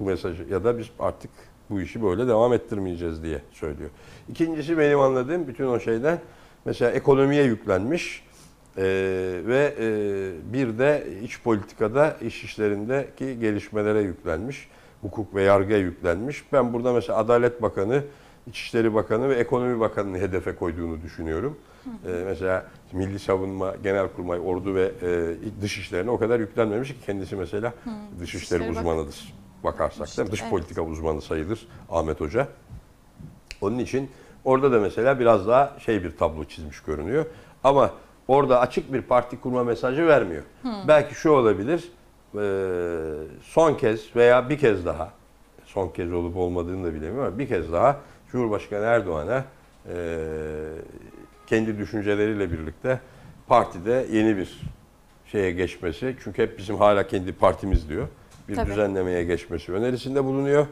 Bu 0.00 0.04
mesajı 0.04 0.46
ya 0.50 0.64
da 0.64 0.78
biz 0.78 0.86
artık 0.98 1.30
bu 1.70 1.80
işi 1.80 2.02
böyle 2.02 2.28
devam 2.28 2.52
ettirmeyeceğiz 2.52 3.22
diye 3.22 3.42
söylüyor. 3.52 3.90
İkincisi 4.28 4.78
benim 4.78 5.00
anladığım 5.00 5.48
bütün 5.48 5.66
o 5.66 5.80
şeyden 5.80 6.18
mesela 6.64 6.90
ekonomiye 6.90 7.44
yüklenmiş 7.44 8.24
eee, 8.76 8.84
ve 9.46 9.74
eee, 9.80 10.52
bir 10.52 10.78
de 10.78 11.06
iç 11.22 11.42
politikada 11.42 12.16
iş 12.22 12.44
işlerindeki 12.44 13.38
gelişmelere 13.38 14.00
yüklenmiş. 14.00 14.68
Hukuk 15.02 15.34
ve 15.34 15.42
yargıya 15.42 15.78
yüklenmiş. 15.78 16.44
Ben 16.52 16.72
burada 16.72 16.92
mesela 16.92 17.18
Adalet 17.18 17.62
Bakanı, 17.62 18.02
İçişleri 18.46 18.94
Bakanı 18.94 19.28
ve 19.28 19.34
Ekonomi 19.34 19.80
Bakanı'nı 19.80 20.18
hedefe 20.18 20.54
koyduğunu 20.54 21.02
düşünüyorum. 21.02 21.58
Ee, 21.86 22.22
mesela 22.26 22.66
Milli 22.92 23.18
Savunma, 23.18 23.74
Genelkurmay, 23.82 24.40
Ordu 24.44 24.74
ve 24.74 24.92
e, 25.02 25.62
dış 25.62 25.78
işlerine 25.78 26.10
o 26.10 26.18
kadar 26.18 26.40
yüklenmemiş 26.40 26.88
ki 26.88 26.96
kendisi 27.06 27.36
mesela 27.36 27.72
dışişleri 28.20 28.20
Dışişleri 28.20 28.70
uzmanıdır. 28.70 29.34
Bakarsak 29.64 30.26
mi? 30.26 30.32
Dış 30.32 30.40
Evet. 30.40 30.50
politika 30.50 30.82
uzmanı 30.82 31.22
sayılır 31.22 31.68
Ahmet 31.90 32.20
Hoca. 32.20 32.48
Onun 33.60 33.78
için 33.78 34.10
orada 34.44 34.72
da 34.72 34.80
mesela 34.80 35.20
biraz 35.20 35.46
daha 35.48 35.76
şey 35.78 36.04
bir 36.04 36.16
tablo 36.16 36.44
çizmiş 36.44 36.80
görünüyor. 36.80 37.26
Ama 37.64 37.90
orada 38.28 38.60
açık 38.60 38.92
bir 38.92 39.02
parti 39.02 39.40
kurma 39.40 39.64
mesajı 39.64 40.06
vermiyor. 40.06 40.42
Belki 40.88 41.14
şu 41.14 41.30
olabilir. 41.30 41.92
e, 42.34 42.40
son 43.42 43.74
kez 43.74 44.16
veya 44.16 44.48
bir 44.48 44.58
kez 44.58 44.86
daha 44.86 45.12
son 45.64 45.88
kez 45.88 46.12
olup 46.12 46.36
olmadığını 46.36 46.84
da 46.86 46.94
bilemiyorum 46.94 47.26
ama 47.28 47.38
bir 47.38 47.48
kez 47.48 47.72
daha 47.72 48.00
Cumhurbaşkanı 48.32 48.84
Erdoğan'a 48.84 49.44
e, 49.88 49.94
kendi 51.46 51.78
düşünceleriyle 51.78 52.52
birlikte 52.52 53.00
partide 53.46 54.06
yeni 54.12 54.36
bir 54.36 54.60
şeye 55.26 55.52
geçmesi. 55.52 56.16
Çünkü 56.24 56.42
hep 56.42 56.58
bizim 56.58 56.76
hala 56.76 57.06
kendi 57.06 57.32
partimiz 57.32 57.88
diyor. 57.88 58.08
Bir 58.48 58.54
Tabii. 58.54 58.70
düzenlemeye 58.70 59.24
geçmesi 59.24 59.72
önerisinde 59.72 60.24
bulunuyor. 60.24 60.66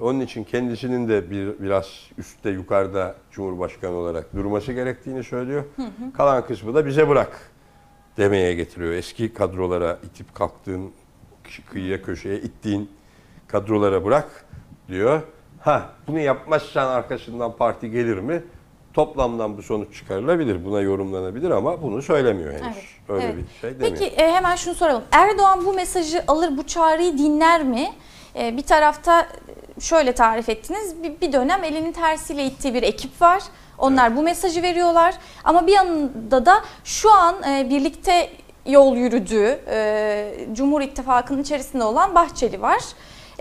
Onun 0.00 0.20
için 0.20 0.44
kendisinin 0.44 1.08
de 1.08 1.30
bir 1.30 1.58
biraz 1.62 2.10
üstte 2.18 2.50
yukarıda 2.50 3.14
Cumhurbaşkanı 3.30 3.92
olarak 3.92 4.34
durması 4.34 4.72
gerektiğini 4.72 5.24
söylüyor. 5.24 5.64
Kalan 6.16 6.46
kısmı 6.46 6.74
da 6.74 6.86
bize 6.86 7.08
bırak 7.08 7.50
demeye 8.16 8.54
getiriyor. 8.54 8.92
Eski 8.92 9.34
kadrolara 9.34 9.98
itip 10.04 10.34
kalktığın, 10.34 10.92
kıyıya 11.70 12.02
köşeye 12.02 12.40
ittiğin 12.40 12.90
kadrolara 13.48 14.04
bırak 14.04 14.44
diyor. 14.88 15.22
Ha 15.66 15.82
bunu 16.08 16.18
yapmazsan 16.18 16.86
arkasından 16.86 17.56
parti 17.56 17.90
gelir 17.90 18.18
mi? 18.18 18.44
Toplamdan 18.94 19.58
bu 19.58 19.62
sonuç 19.62 19.96
çıkarılabilir. 19.96 20.64
Buna 20.64 20.80
yorumlanabilir 20.80 21.50
ama 21.50 21.82
bunu 21.82 22.02
söylemiyor 22.02 22.52
henüz. 22.52 22.62
Evet, 22.66 22.84
Öyle 23.08 23.24
evet. 23.24 23.36
bir 23.36 23.60
şey 23.60 23.80
demiyor. 23.80 23.98
Peki 23.98 24.22
e, 24.22 24.32
hemen 24.32 24.56
şunu 24.56 24.74
soralım. 24.74 25.02
Erdoğan 25.12 25.66
bu 25.66 25.72
mesajı 25.72 26.24
alır, 26.28 26.56
bu 26.56 26.66
çağrıyı 26.66 27.18
dinler 27.18 27.62
mi? 27.62 27.92
E, 28.36 28.56
bir 28.56 28.62
tarafta 28.62 29.20
e, 29.20 29.80
şöyle 29.80 30.12
tarif 30.12 30.48
ettiniz. 30.48 31.02
Bir, 31.02 31.20
bir 31.20 31.32
dönem 31.32 31.64
elinin 31.64 31.92
tersiyle 31.92 32.44
ittiği 32.44 32.74
bir 32.74 32.82
ekip 32.82 33.22
var. 33.22 33.42
Onlar 33.78 34.16
bu 34.16 34.22
mesajı 34.22 34.62
veriyorlar. 34.62 35.14
Ama 35.44 35.66
bir 35.66 35.72
yanında 35.72 36.46
da 36.46 36.64
şu 36.84 37.12
an 37.12 37.42
e, 37.42 37.70
birlikte 37.70 38.30
yol 38.66 38.96
yürüdüğü 38.96 39.60
e, 39.68 40.46
Cumhur 40.52 40.80
İttifakı'nın 40.80 41.42
içerisinde 41.42 41.84
olan 41.84 42.14
Bahçeli 42.14 42.62
var. 42.62 42.82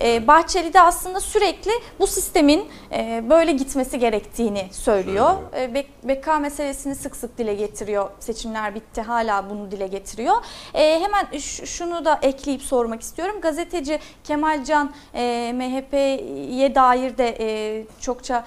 E, 0.01 0.27
Bahçeli 0.27 0.73
de 0.73 0.81
aslında 0.81 1.19
sürekli 1.19 1.71
bu 1.99 2.08
sistemin 2.08 2.67
e, 2.91 3.23
böyle 3.29 3.51
gitmesi 3.51 3.99
gerektiğini 3.99 4.67
söylüyor. 4.71 4.95
Söylüyor. 5.05 5.36
E, 5.53 5.79
bek- 5.79 6.08
beka 6.08 6.39
meselesini 6.39 6.95
sık 6.95 7.15
sık 7.15 7.38
dile 7.38 7.53
getiriyor. 7.53 8.10
Seçimler 8.19 8.75
bitti 8.75 9.01
hala 9.01 9.49
bunu 9.49 9.71
dile 9.71 9.88
getiriyor. 9.88 10.36
E, 10.73 10.99
hemen 10.99 11.38
şunu 11.65 12.05
da 12.05 12.19
ekleyip 12.21 12.62
sormak 12.62 13.01
istiyorum. 13.01 13.41
Gazeteci 13.41 13.99
Kemalcan 14.23 14.93
e, 15.13 15.51
MHP'ye 15.55 16.75
dair 16.75 17.17
de 17.17 17.36
e, 17.39 17.84
çokça 18.01 18.45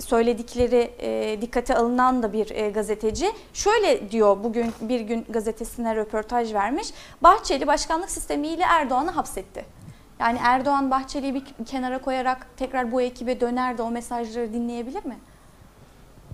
söyledikleri 0.00 0.90
e, 1.00 1.38
dikkate 1.40 1.76
alınan 1.76 2.22
da 2.22 2.32
bir 2.32 2.50
e, 2.50 2.70
gazeteci. 2.70 3.32
Şöyle 3.54 4.10
diyor 4.10 4.36
bugün 4.44 4.72
bir 4.80 5.00
gün 5.00 5.26
gazetesine 5.28 5.96
röportaj 5.96 6.54
vermiş. 6.54 6.88
Bahçeli 7.22 7.66
başkanlık 7.66 8.10
sistemiyle 8.10 8.62
Erdoğan'ı 8.62 9.10
hapsetti. 9.10 9.77
Yani 10.20 10.38
Erdoğan 10.42 10.90
Bahçeli'yi 10.90 11.34
bir 11.34 11.44
kenara 11.66 11.98
koyarak 12.00 12.46
tekrar 12.56 12.92
bu 12.92 13.02
ekibe 13.02 13.40
döner 13.40 13.78
de 13.78 13.82
o 13.82 13.90
mesajları 13.90 14.52
dinleyebilir 14.52 15.04
mi? 15.04 15.16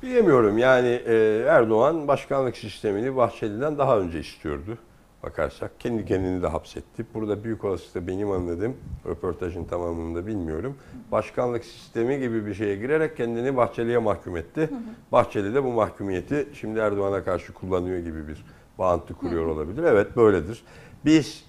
Bilemiyorum 0.02 0.58
yani 0.58 0.88
e, 0.88 1.44
Erdoğan 1.48 2.08
başkanlık 2.08 2.56
sistemini 2.56 3.16
Bahçeli'den 3.16 3.78
daha 3.78 3.98
önce 3.98 4.20
istiyordu. 4.20 4.78
Bakarsak 5.22 5.80
kendi 5.80 6.06
kendini 6.06 6.42
de 6.42 6.46
hapsetti. 6.46 7.06
Burada 7.14 7.44
büyük 7.44 7.64
olasılıkla 7.64 8.06
benim 8.06 8.30
anladığım 8.30 8.76
röportajın 9.06 9.64
tamamını 9.64 10.16
da 10.16 10.26
bilmiyorum. 10.26 10.76
Başkanlık 11.12 11.64
sistemi 11.64 12.18
gibi 12.18 12.46
bir 12.46 12.54
şeye 12.54 12.76
girerek 12.76 13.16
kendini 13.16 13.56
Bahçeli'ye 13.56 13.98
mahkum 13.98 14.36
etti. 14.36 14.70
Bahçeli 15.12 15.54
de 15.54 15.64
bu 15.64 15.72
mahkumiyeti 15.72 16.48
şimdi 16.54 16.78
Erdoğan'a 16.78 17.24
karşı 17.24 17.54
kullanıyor 17.54 17.98
gibi 17.98 18.28
bir 18.28 18.44
bağıntı 18.78 19.14
kuruyor 19.14 19.46
olabilir. 19.46 19.82
Evet 19.82 20.16
böyledir. 20.16 20.64
Biz 21.04 21.44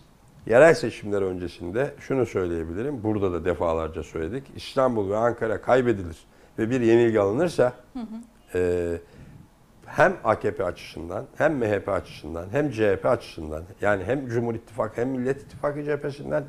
yerel 0.46 0.74
seçimler 0.74 1.22
öncesinde 1.22 1.94
şunu 2.00 2.26
söyleyebilirim. 2.26 3.04
Burada 3.04 3.32
da 3.32 3.46
defalarca 3.46 4.04
söyledik. 4.04 4.44
İstanbul 4.56 5.10
ve 5.10 5.18
Ankara 5.18 5.62
kaybedilir 5.62 6.18
ve 6.60 6.70
bir 6.70 6.82
yenilgi 6.82 7.20
alınırsa 7.20 7.74
e, 8.54 8.92
hem 9.86 10.14
AKP 10.24 10.64
açısından 10.64 11.26
hem 11.38 11.58
MHP 11.58 11.90
açısından 11.90 12.46
hem 12.52 12.72
CHP 12.72 13.06
açısından 13.06 13.64
yani 13.82 14.04
hem 14.04 14.28
Cumhur 14.28 14.56
İttifakı 14.56 15.02
hem 15.02 15.10
Millet 15.10 15.42
İttifakı 15.42 15.84
cephesinden 15.84 16.44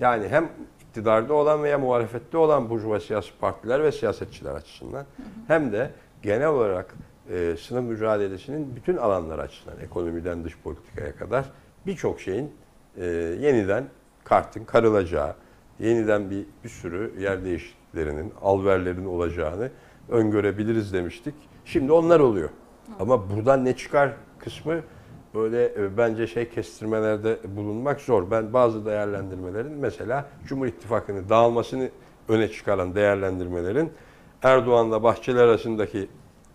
yani 0.00 0.28
hem 0.28 0.48
iktidarda 0.80 1.34
olan 1.34 1.62
veya 1.62 1.78
muhalefette 1.78 2.36
olan 2.38 2.70
burjuva 2.70 3.00
siyasi 3.00 3.30
partiler 3.40 3.82
ve 3.82 3.92
siyasetçiler 3.92 4.54
açısından 4.54 5.04
hem 5.46 5.72
de 5.72 5.90
genel 6.22 6.48
olarak 6.48 6.94
e, 7.30 7.56
sınıf 7.56 7.84
mücadelesinin 7.84 8.76
bütün 8.76 8.96
alanlar 8.96 9.38
açısından 9.38 9.80
ekonomiden 9.80 10.44
dış 10.44 10.58
politikaya 10.58 11.16
kadar 11.16 11.44
birçok 11.86 12.20
şeyin 12.20 12.52
e, 12.96 13.04
yeniden 13.40 13.84
kartın 14.24 14.64
karılacağı, 14.64 15.34
yeniden 15.78 16.30
bir, 16.30 16.46
bir 16.64 16.68
sürü 16.68 17.12
yer 17.20 17.44
değişikliklerinin, 17.44 18.32
alverlerin 18.42 19.04
olacağını 19.04 19.70
öngörebiliriz 20.08 20.92
demiştik. 20.92 21.34
Şimdi 21.64 21.92
onlar 21.92 22.20
oluyor. 22.20 22.48
Ama 23.00 23.30
buradan 23.30 23.64
ne 23.64 23.76
çıkar 23.76 24.12
kısmı 24.38 24.80
böyle 25.34 25.64
e, 25.64 25.96
bence 25.96 26.26
şey 26.26 26.48
kestirmelerde 26.48 27.38
bulunmak 27.56 28.00
zor. 28.00 28.30
Ben 28.30 28.52
bazı 28.52 28.86
değerlendirmelerin 28.86 29.72
mesela 29.72 30.28
Cumhur 30.46 30.66
İttifakı'nın 30.66 31.28
dağılmasını 31.28 31.90
öne 32.28 32.48
çıkaran 32.48 32.94
değerlendirmelerin 32.94 33.92
Erdoğan'la 34.42 35.02
Bahçeli 35.02 35.40
arasındaki 35.40 36.08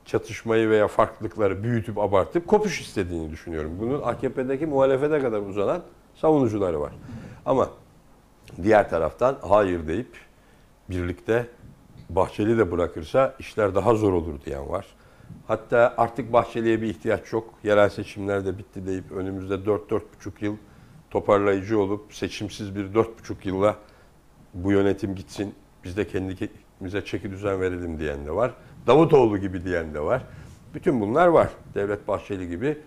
çatışmayı 0.06 0.70
veya 0.70 0.88
farklılıkları 0.88 1.64
büyütüp 1.64 1.98
abartıp 1.98 2.48
kopuş 2.48 2.82
istediğini 2.82 3.32
düşünüyorum. 3.32 3.72
Bunun 3.80 4.02
AKP'deki 4.02 4.66
muhalefete 4.66 5.20
kadar 5.20 5.42
uzanan 5.42 5.82
savunucuları 6.22 6.82
var. 6.82 6.94
Ama 7.46 7.70
diğer 8.64 8.90
taraftan 8.90 9.38
hayır 9.42 9.88
deyip 9.88 10.18
birlikte 10.90 11.48
Bahçeli 12.10 12.58
de 12.58 12.72
bırakırsa 12.72 13.36
işler 13.40 13.76
daha 13.76 13.96
zor 13.96 14.14
olur 14.14 14.42
diyen 14.46 14.70
var. 14.70 14.86
Hatta 15.48 15.94
artık 15.98 16.34
Bahçeli'ye 16.34 16.82
bir 16.82 16.88
ihtiyaç 16.88 17.34
yok. 17.34 17.54
Yerel 17.64 17.90
seçimler 17.90 18.46
de 18.46 18.58
bitti 18.58 18.86
deyip 18.86 19.12
önümüzde 19.12 19.54
4-4,5 19.54 20.02
yıl 20.42 20.58
toparlayıcı 21.10 21.80
olup 21.80 22.14
seçimsiz 22.14 22.76
bir 22.76 22.86
4,5 22.94 23.08
yılla 23.44 23.76
bu 24.54 24.72
yönetim 24.72 25.16
gitsin. 25.16 25.56
Biz 25.84 25.98
de 25.98 26.08
kendimize 26.08 27.06
çeki 27.06 27.32
düzen 27.32 27.62
verelim 27.62 28.00
diyen 28.00 28.26
de 28.26 28.32
var. 28.32 28.54
Davutoğlu 28.88 29.38
gibi 29.38 29.64
diyen 29.64 29.94
de 29.94 30.00
var. 30.00 30.24
Bütün 30.74 31.02
bunlar 31.02 31.28
var. 31.28 31.50
Devlet 31.76 32.08
Bahçeli 32.08 32.50
gibi 32.50 32.78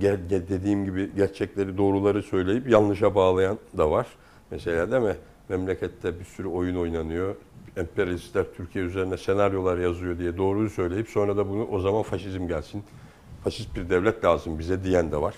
dediğim 0.00 0.84
gibi 0.84 1.10
gerçekleri 1.16 1.78
doğruları 1.78 2.22
söyleyip 2.22 2.68
yanlışa 2.70 3.14
bağlayan 3.14 3.58
da 3.78 3.90
var. 3.90 4.06
Mesela 4.50 4.92
değil 4.92 5.02
mi? 5.02 5.16
Memlekette 5.48 6.20
bir 6.20 6.24
sürü 6.24 6.48
oyun 6.48 6.76
oynanıyor. 6.76 7.34
Emperyalistler 7.76 8.44
Türkiye 8.56 8.84
üzerine 8.84 9.16
senaryolar 9.16 9.78
yazıyor 9.78 10.18
diye 10.18 10.36
doğruyu 10.36 10.70
söyleyip 10.70 11.08
sonra 11.08 11.36
da 11.36 11.48
bunu 11.48 11.66
o 11.66 11.78
zaman 11.80 12.02
faşizm 12.02 12.48
gelsin. 12.48 12.82
Faşist 13.44 13.76
bir 13.76 13.90
devlet 13.90 14.24
lazım 14.24 14.58
bize 14.58 14.84
diyen 14.84 15.12
de 15.12 15.16
var. 15.20 15.34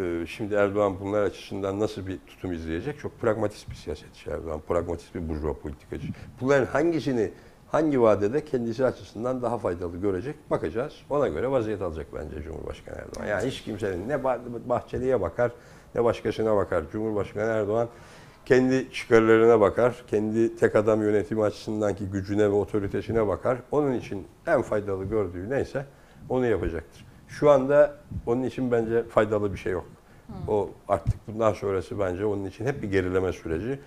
Ee, 0.00 0.26
Şimdi 0.26 0.54
Erdoğan 0.54 1.00
bunlar 1.00 1.22
açısından 1.22 1.80
nasıl 1.80 2.06
bir 2.06 2.18
tutum 2.26 2.52
izleyecek? 2.52 2.98
Çok 2.98 3.20
pragmatist 3.20 3.70
bir 3.70 3.74
siyasetçi 3.74 4.30
Erdoğan. 4.30 4.60
Pragmatist 4.68 5.14
bir 5.14 5.28
burjuva 5.28 5.54
politikacı. 5.54 6.08
Bunların 6.40 6.66
hangisini 6.66 7.30
hangi 7.70 8.00
vadede 8.00 8.44
kendisi 8.44 8.84
açısından 8.84 9.42
daha 9.42 9.58
faydalı 9.58 9.96
görecek 9.96 10.36
bakacağız. 10.50 10.92
Ona 11.10 11.28
göre 11.28 11.50
vaziyet 11.50 11.82
alacak 11.82 12.06
bence 12.14 12.42
Cumhurbaşkanı 12.42 12.96
Erdoğan. 12.96 13.26
Yani 13.26 13.46
hiç 13.46 13.62
kimsenin 13.62 14.08
ne 14.08 14.14
Bah- 14.14 14.68
Bahçeli'ye 14.68 15.20
bakar 15.20 15.50
ne 15.94 16.04
başkasına 16.04 16.56
bakar. 16.56 16.84
Cumhurbaşkanı 16.92 17.50
Erdoğan 17.50 17.88
kendi 18.46 18.92
çıkarlarına 18.92 19.60
bakar, 19.60 20.04
kendi 20.06 20.56
tek 20.56 20.76
adam 20.76 21.02
yönetimi 21.02 21.42
açısındaki 21.42 22.06
gücüne 22.06 22.42
ve 22.44 22.54
otoritesine 22.54 23.26
bakar. 23.28 23.58
Onun 23.70 23.92
için 23.92 24.26
en 24.46 24.62
faydalı 24.62 25.04
gördüğü 25.04 25.50
neyse 25.50 25.86
onu 26.28 26.46
yapacaktır. 26.46 27.06
Şu 27.28 27.50
anda 27.50 27.94
onun 28.26 28.42
için 28.42 28.70
bence 28.70 29.02
faydalı 29.04 29.52
bir 29.52 29.58
şey 29.58 29.72
yok. 29.72 29.84
O 30.48 30.70
artık 30.88 31.14
bundan 31.28 31.52
sonrası 31.52 31.98
bence 31.98 32.24
onun 32.26 32.44
için 32.44 32.66
hep 32.66 32.82
bir 32.82 32.90
gerileme 32.90 33.32
süreci. 33.32 33.80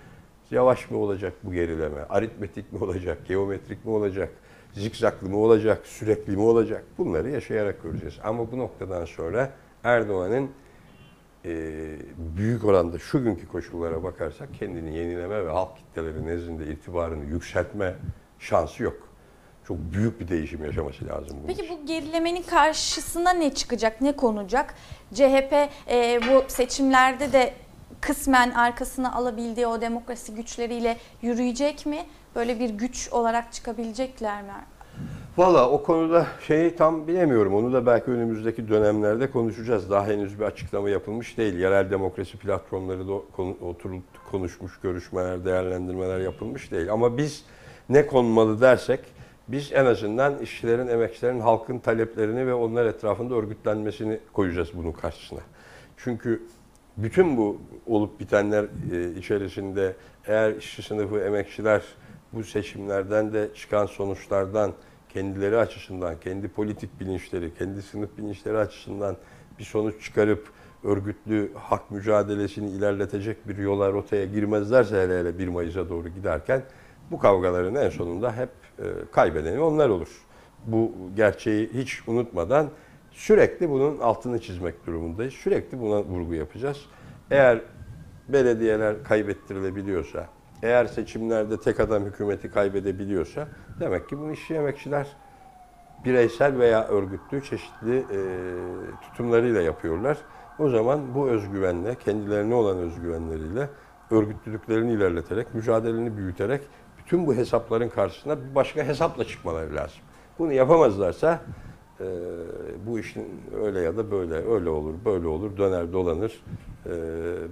Yavaş 0.51 0.91
mı 0.91 0.97
olacak 0.97 1.33
bu 1.43 1.53
gerileme? 1.53 2.01
Aritmetik 2.09 2.73
mi 2.73 2.83
olacak? 2.83 3.27
Geometrik 3.27 3.85
mi 3.85 3.91
olacak? 3.91 4.29
Zikzaklı 4.73 5.29
mı 5.29 5.37
olacak? 5.37 5.85
Sürekli 5.85 6.35
mi 6.35 6.41
olacak? 6.41 6.83
Bunları 6.97 7.29
yaşayarak 7.29 7.83
göreceğiz. 7.83 8.19
Ama 8.23 8.51
bu 8.51 8.57
noktadan 8.57 9.05
sonra 9.05 9.51
Erdoğan'ın 9.83 10.49
e, 11.45 11.51
büyük 12.17 12.65
oranda 12.65 12.99
şu 12.99 13.23
günkü 13.23 13.47
koşullara 13.47 14.03
bakarsak 14.03 14.49
kendini 14.59 14.97
yenileme 14.97 15.45
ve 15.45 15.49
halk 15.51 15.77
kitleleri 15.77 16.25
nezdinde 16.25 16.67
itibarını 16.67 17.25
yükseltme 17.25 17.95
şansı 18.39 18.83
yok. 18.83 19.09
Çok 19.67 19.77
büyük 19.93 20.19
bir 20.19 20.27
değişim 20.27 20.65
yaşaması 20.65 21.07
lazım 21.07 21.37
bunun 21.37 21.47
Peki 21.47 21.69
bu 21.69 21.85
gerilemenin 21.85 22.43
karşısına 22.43 23.33
ne 23.33 23.53
çıkacak, 23.53 24.01
ne 24.01 24.15
konacak? 24.15 24.73
CHP 25.13 25.53
e, 25.91 26.19
bu 26.29 26.43
seçimlerde 26.47 27.33
de 27.33 27.53
kısmen 28.01 28.51
arkasına 28.51 29.13
alabildiği 29.13 29.67
o 29.67 29.81
demokrasi 29.81 30.35
güçleriyle 30.35 30.97
yürüyecek 31.21 31.85
mi? 31.85 32.05
Böyle 32.35 32.59
bir 32.59 32.69
güç 32.69 33.09
olarak 33.11 33.53
çıkabilecekler 33.53 34.43
mi? 34.43 34.51
Valla 35.37 35.69
o 35.69 35.83
konuda 35.83 36.27
şeyi 36.47 36.75
tam 36.75 37.07
bilemiyorum. 37.07 37.55
Onu 37.55 37.73
da 37.73 37.85
belki 37.85 38.11
önümüzdeki 38.11 38.69
dönemlerde 38.69 39.31
konuşacağız. 39.31 39.89
Daha 39.89 40.07
henüz 40.07 40.39
bir 40.39 40.45
açıklama 40.45 40.89
yapılmış 40.89 41.37
değil. 41.37 41.57
Yerel 41.59 41.91
demokrasi 41.91 42.37
platformları 42.37 43.07
da 43.07 43.13
oturup 43.65 44.03
konuşmuş, 44.31 44.79
görüşmeler, 44.83 45.45
değerlendirmeler 45.45 46.19
yapılmış 46.19 46.71
değil. 46.71 46.91
Ama 46.93 47.17
biz 47.17 47.45
ne 47.89 48.07
konmalı 48.07 48.61
dersek 48.61 48.99
biz 49.47 49.71
en 49.73 49.85
azından 49.85 50.39
işçilerin, 50.39 50.87
emekçilerin, 50.87 51.39
halkın 51.39 51.79
taleplerini 51.79 52.47
ve 52.47 52.53
onlar 52.53 52.85
etrafında 52.85 53.35
örgütlenmesini 53.35 54.19
koyacağız 54.33 54.69
bunun 54.73 54.91
karşısına. 54.91 55.41
Çünkü 55.97 56.41
bütün 56.97 57.37
bu 57.37 57.61
olup 57.85 58.19
bitenler 58.19 58.65
e, 58.93 59.19
içerisinde 59.19 59.95
eğer 60.25 60.55
işçi 60.55 60.81
sınıfı, 60.81 61.19
emekçiler 61.19 61.83
bu 62.33 62.43
seçimlerden 62.43 63.33
de 63.33 63.49
çıkan 63.55 63.85
sonuçlardan 63.85 64.73
kendileri 65.09 65.57
açısından, 65.57 66.19
kendi 66.19 66.47
politik 66.47 66.99
bilinçleri, 66.99 67.53
kendi 67.53 67.81
sınıf 67.81 68.17
bilinçleri 68.17 68.57
açısından 68.57 69.17
bir 69.59 69.63
sonuç 69.63 70.03
çıkarıp 70.03 70.49
örgütlü 70.83 71.51
hak 71.55 71.91
mücadelesini 71.91 72.69
ilerletecek 72.69 73.47
bir 73.47 73.57
yola, 73.57 73.91
rotaya 73.91 74.25
girmezlerse 74.25 74.95
hele 74.95 75.19
hele 75.19 75.39
1 75.39 75.47
Mayıs'a 75.47 75.89
doğru 75.89 76.09
giderken 76.09 76.63
bu 77.11 77.19
kavgaların 77.19 77.75
en 77.75 77.89
sonunda 77.89 78.35
hep 78.37 78.49
e, 78.79 78.83
kaybedeni 79.11 79.59
onlar 79.59 79.89
olur. 79.89 80.07
Bu 80.65 80.91
gerçeği 81.15 81.69
hiç 81.73 82.01
unutmadan 82.07 82.69
sürekli 83.11 83.69
bunun 83.69 83.99
altını 83.99 84.41
çizmek 84.41 84.87
durumundayız. 84.87 85.33
Sürekli 85.33 85.79
buna 85.79 86.03
vurgu 86.03 86.33
yapacağız. 86.33 86.85
Eğer 87.31 87.61
belediyeler 88.29 89.03
kaybettirilebiliyorsa, 89.03 90.27
eğer 90.63 90.85
seçimlerde 90.85 91.59
tek 91.59 91.79
adam 91.79 92.05
hükümeti 92.05 92.51
kaybedebiliyorsa 92.51 93.47
demek 93.79 94.09
ki 94.09 94.17
bunu 94.17 94.31
işçi 94.31 94.55
emekçiler 94.55 95.07
bireysel 96.05 96.59
veya 96.59 96.87
örgütlü 96.87 97.43
çeşitli 97.43 97.97
e, 97.97 98.19
tutumlarıyla 99.01 99.61
yapıyorlar. 99.61 100.17
O 100.59 100.69
zaman 100.69 101.15
bu 101.15 101.27
özgüvenle, 101.27 101.95
kendilerine 101.95 102.53
olan 102.55 102.77
özgüvenleriyle 102.77 103.69
örgütlülüklerini 104.11 104.91
ilerleterek, 104.91 105.53
mücadeleni 105.53 106.17
büyüterek 106.17 106.61
bütün 106.97 107.27
bu 107.27 107.35
hesapların 107.35 107.89
karşısına 107.89 108.37
bir 108.37 108.55
başka 108.55 108.83
hesapla 108.83 109.25
çıkmaları 109.25 109.75
lazım. 109.75 109.99
Bunu 110.39 110.53
yapamazlarsa 110.53 111.39
e, 112.01 112.05
bu 112.87 112.99
işin 112.99 113.25
öyle 113.63 113.79
ya 113.79 113.97
da 113.97 114.11
böyle, 114.11 114.33
öyle 114.33 114.69
olur, 114.69 114.93
böyle 115.05 115.27
olur, 115.27 115.57
döner 115.57 115.93
dolanır. 115.93 116.41
E, 116.85 116.91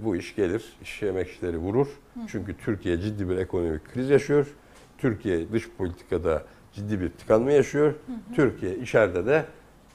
bu 0.04 0.16
iş 0.16 0.36
gelir, 0.36 0.72
işçi 0.82 1.06
emekçileri 1.06 1.58
vurur. 1.58 1.86
Çünkü 2.28 2.56
Türkiye 2.56 3.00
ciddi 3.00 3.28
bir 3.28 3.36
ekonomik 3.36 3.92
kriz 3.94 4.10
yaşıyor. 4.10 4.46
Türkiye 4.98 5.52
dış 5.52 5.70
politikada 5.78 6.42
ciddi 6.72 7.00
bir 7.00 7.10
tıkanma 7.10 7.50
yaşıyor. 7.50 7.94
Türkiye 8.34 8.78
içeride 8.78 9.26
de 9.26 9.44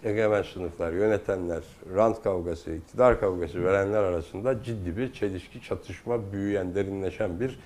egemen 0.04 0.42
sınıflar, 0.42 0.94
yönetenler, 0.94 1.64
rant 1.96 2.24
kavgası, 2.24 2.72
iktidar 2.72 3.20
kavgası 3.20 3.64
verenler 3.64 4.04
arasında 4.04 4.64
ciddi 4.64 4.98
bir 4.98 5.14
çelişki, 5.14 5.62
çatışma, 5.62 6.34
büyüyen, 6.34 6.76
derinleşen 6.76 7.40
bir 7.40 7.60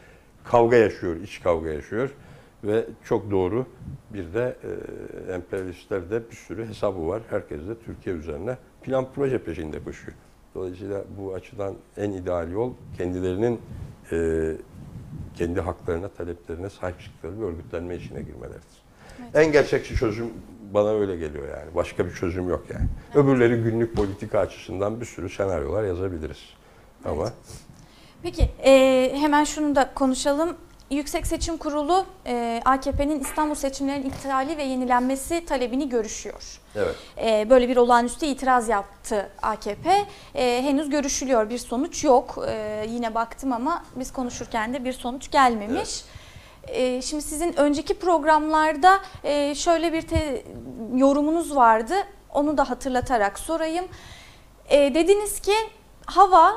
kavga 0.44 0.76
yaşıyor, 0.76 1.16
iç 1.16 1.42
kavga 1.44 1.70
yaşıyor. 1.70 2.10
Ve 2.68 2.86
çok 3.04 3.32
doğru 3.32 3.66
bir 4.14 4.34
de 4.34 4.56
e, 5.30 5.34
emperyalistler 5.34 6.02
bir 6.12 6.36
sürü 6.36 6.68
hesabı 6.68 7.08
var. 7.08 7.22
Herkes 7.30 7.60
de 7.68 7.80
Türkiye 7.86 8.16
üzerine 8.16 8.58
plan 8.82 9.08
proje 9.16 9.38
peşinde 9.38 9.84
koşuyor. 9.84 10.18
Dolayısıyla 10.56 11.04
bu 11.18 11.34
açıdan 11.34 11.74
en 11.98 12.12
ideal 12.12 12.52
yol 12.52 12.74
kendilerinin 12.98 13.62
e, 14.12 14.52
kendi 15.36 15.62
haklarına, 15.62 16.08
taleplerine 16.08 16.70
sahip 16.70 17.00
çıktıkları 17.00 17.40
bir 17.40 17.46
örgütlenme 17.46 17.96
işine 17.96 18.22
girmeleridir. 18.22 18.88
En 19.34 19.52
gerçekçi 19.52 19.96
çözüm 19.96 20.30
bana 20.74 20.90
öyle 20.90 21.18
geliyor 21.18 21.48
yani. 21.48 21.76
Başka 21.76 22.06
bir 22.06 22.12
çözüm 22.12 22.50
yok 22.50 22.66
yani. 22.74 22.88
Öbürleri 23.16 23.64
günlük 23.64 23.96
politika 23.96 24.40
açısından 24.40 25.02
bir 25.02 25.06
sürü 25.06 25.30
senaryolar 25.30 25.84
yazabiliriz. 25.84 26.44
Ama 27.06 27.30
Peki 28.24 28.50
e, 28.64 29.12
hemen 29.16 29.44
şunu 29.44 29.76
da 29.76 29.94
konuşalım. 29.94 30.58
Yüksek 30.90 31.28
Seçim 31.28 31.58
Kurulu 31.58 32.06
e, 32.26 32.62
AKP'nin 32.66 33.20
İstanbul 33.20 33.56
seçimlerinin 33.56 34.10
iptali 34.10 34.58
ve 34.58 34.64
yenilenmesi 34.64 35.46
talebini 35.46 35.90
görüşüyor. 35.90 36.62
evet. 36.76 36.96
E, 37.18 37.50
böyle 37.50 37.70
bir 37.70 37.78
olağanüstü 37.78 38.26
itiraz 38.26 38.70
yaptı 38.70 39.30
AKP. 39.42 40.06
E, 40.36 40.62
henüz 40.64 40.90
görüşülüyor 40.90 41.50
bir 41.50 41.58
sonuç 41.58 42.04
yok. 42.04 42.38
E, 42.48 42.86
yine 42.90 43.16
baktım 43.16 43.54
ama 43.54 43.84
biz 43.96 44.14
konuşurken 44.14 44.74
de 44.74 44.86
bir 44.86 44.94
sonuç 44.94 45.32
gelmemiş. 45.32 46.04
E, 46.68 47.02
şimdi 47.02 47.24
sizin 47.24 47.60
önceki 47.60 48.00
programlarda 48.00 49.00
e, 49.24 49.56
şöyle 49.56 49.94
bir 49.94 50.02
te- 50.02 50.44
yorumunuz 50.96 51.56
vardı. 51.56 51.94
Onu 52.34 52.58
da 52.58 52.70
hatırlatarak 52.70 53.40
sorayım. 53.40 53.86
E, 54.70 54.94
dediniz 54.94 55.40
ki 55.40 55.54
hava 56.06 56.54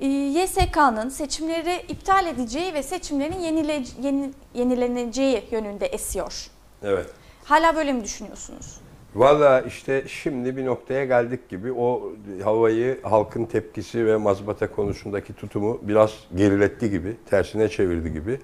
YSK'nın 0.00 1.08
seçimleri 1.08 1.82
iptal 1.88 2.26
edeceği 2.26 2.74
ve 2.74 2.82
seçimlerin 2.82 3.38
yenile, 3.38 3.82
yeni, 4.02 4.30
yenileneceği 4.54 5.44
yönünde 5.50 5.86
esiyor. 5.86 6.46
Evet. 6.82 7.06
Hala 7.44 7.76
böyle 7.76 7.92
mi 7.92 8.04
düşünüyorsunuz? 8.04 8.80
Valla 9.14 9.60
işte 9.60 10.04
şimdi 10.08 10.56
bir 10.56 10.66
noktaya 10.66 11.04
geldik 11.04 11.48
gibi 11.48 11.72
o 11.72 12.12
havayı 12.44 13.02
halkın 13.02 13.44
tepkisi 13.44 14.06
ve 14.06 14.16
mazbata 14.16 14.72
konusundaki 14.72 15.32
tutumu 15.34 15.80
biraz 15.82 16.12
geriletti 16.34 16.90
gibi, 16.90 17.16
tersine 17.30 17.68
çevirdi 17.68 18.12
gibi. 18.12 18.40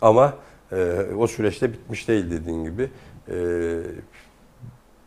Ama 0.00 0.34
e, 0.72 1.00
o 1.18 1.26
süreçte 1.26 1.72
bitmiş 1.72 2.08
değil 2.08 2.30
dediğin 2.30 2.64
gibi. 2.64 2.90
E, 3.28 3.36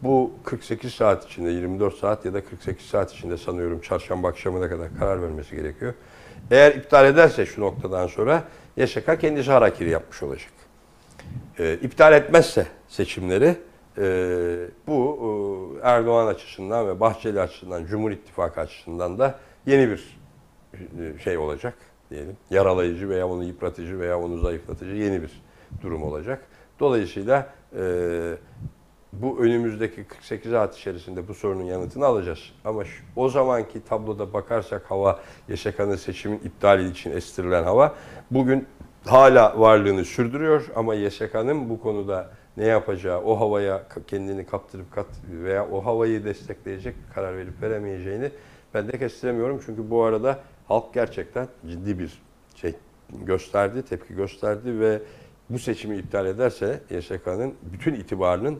bu 0.01 0.31
48 0.43 0.93
saat 0.93 1.25
içinde, 1.25 1.49
24 1.49 1.95
saat 1.95 2.25
ya 2.25 2.33
da 2.33 2.45
48 2.45 2.85
saat 2.85 3.13
içinde 3.13 3.37
sanıyorum 3.37 3.81
çarşamba 3.81 4.27
akşamına 4.27 4.69
kadar 4.69 4.97
karar 4.99 5.21
vermesi 5.21 5.55
gerekiyor. 5.55 5.93
Eğer 6.51 6.75
iptal 6.75 7.05
ederse 7.05 7.45
şu 7.45 7.61
noktadan 7.61 8.07
sonra 8.07 8.43
YSK 8.77 9.21
kendisi 9.21 9.51
harakiri 9.51 9.89
yapmış 9.89 10.23
olacak. 10.23 10.51
E, 11.59 11.73
iptal 11.73 12.13
etmezse 12.13 12.67
seçimleri 12.87 13.55
e, 13.97 14.57
bu 14.87 15.19
e, 15.83 15.87
Erdoğan 15.87 16.27
açısından 16.27 16.87
ve 16.87 16.99
Bahçeli 16.99 17.41
açısından, 17.41 17.85
Cumhur 17.85 18.11
İttifakı 18.11 18.61
açısından 18.61 19.19
da 19.19 19.39
yeni 19.65 19.89
bir 19.89 20.19
e, 20.73 21.19
şey 21.23 21.37
olacak 21.37 21.73
diyelim. 22.09 22.37
Yaralayıcı 22.49 23.09
veya 23.09 23.27
onu 23.27 23.43
yıpratıcı 23.43 23.99
veya 23.99 24.19
onu 24.19 24.37
zayıflatıcı 24.37 24.91
yeni 24.91 25.21
bir 25.21 25.41
durum 25.81 26.03
olacak. 26.03 26.41
Dolayısıyla 26.79 27.49
e, 27.77 27.83
bu 29.21 29.39
önümüzdeki 29.39 30.03
48 30.03 30.51
saat 30.51 30.77
içerisinde 30.77 31.27
bu 31.27 31.33
sorunun 31.33 31.63
yanıtını 31.63 32.05
alacağız. 32.05 32.39
Ama 32.65 32.85
şu- 32.85 33.03
o 33.15 33.29
zamanki 33.29 33.85
tabloda 33.85 34.33
bakarsak 34.33 34.91
hava, 34.91 35.19
YSK'nın 35.49 35.95
seçimin 35.95 36.37
iptali 36.37 36.89
için 36.89 37.11
estirilen 37.11 37.63
hava 37.63 37.95
bugün 38.31 38.67
hala 39.05 39.59
varlığını 39.59 40.05
sürdürüyor 40.05 40.65
ama 40.75 40.95
YSK'nın 40.95 41.69
bu 41.69 41.81
konuda 41.81 42.29
ne 42.57 42.65
yapacağı, 42.65 43.21
o 43.21 43.39
havaya 43.39 43.83
kendini 44.07 44.45
kaptırıp 44.45 44.91
kat 44.91 45.05
veya 45.43 45.67
o 45.69 45.85
havayı 45.85 46.23
destekleyecek 46.25 46.95
karar 47.15 47.37
verip 47.37 47.61
veremeyeceğini 47.61 48.31
ben 48.73 48.87
de 48.87 48.97
kestiremiyorum. 48.99 49.61
Çünkü 49.65 49.89
bu 49.89 50.03
arada 50.03 50.39
halk 50.67 50.93
gerçekten 50.93 51.47
ciddi 51.67 51.99
bir 51.99 52.21
şey 52.55 52.75
gösterdi, 53.11 53.81
tepki 53.89 54.15
gösterdi 54.15 54.79
ve 54.79 55.01
bu 55.49 55.59
seçimi 55.59 55.97
iptal 55.97 56.25
ederse 56.25 56.81
YSK'nın 56.89 57.53
bütün 57.73 57.93
itibarının 57.93 58.59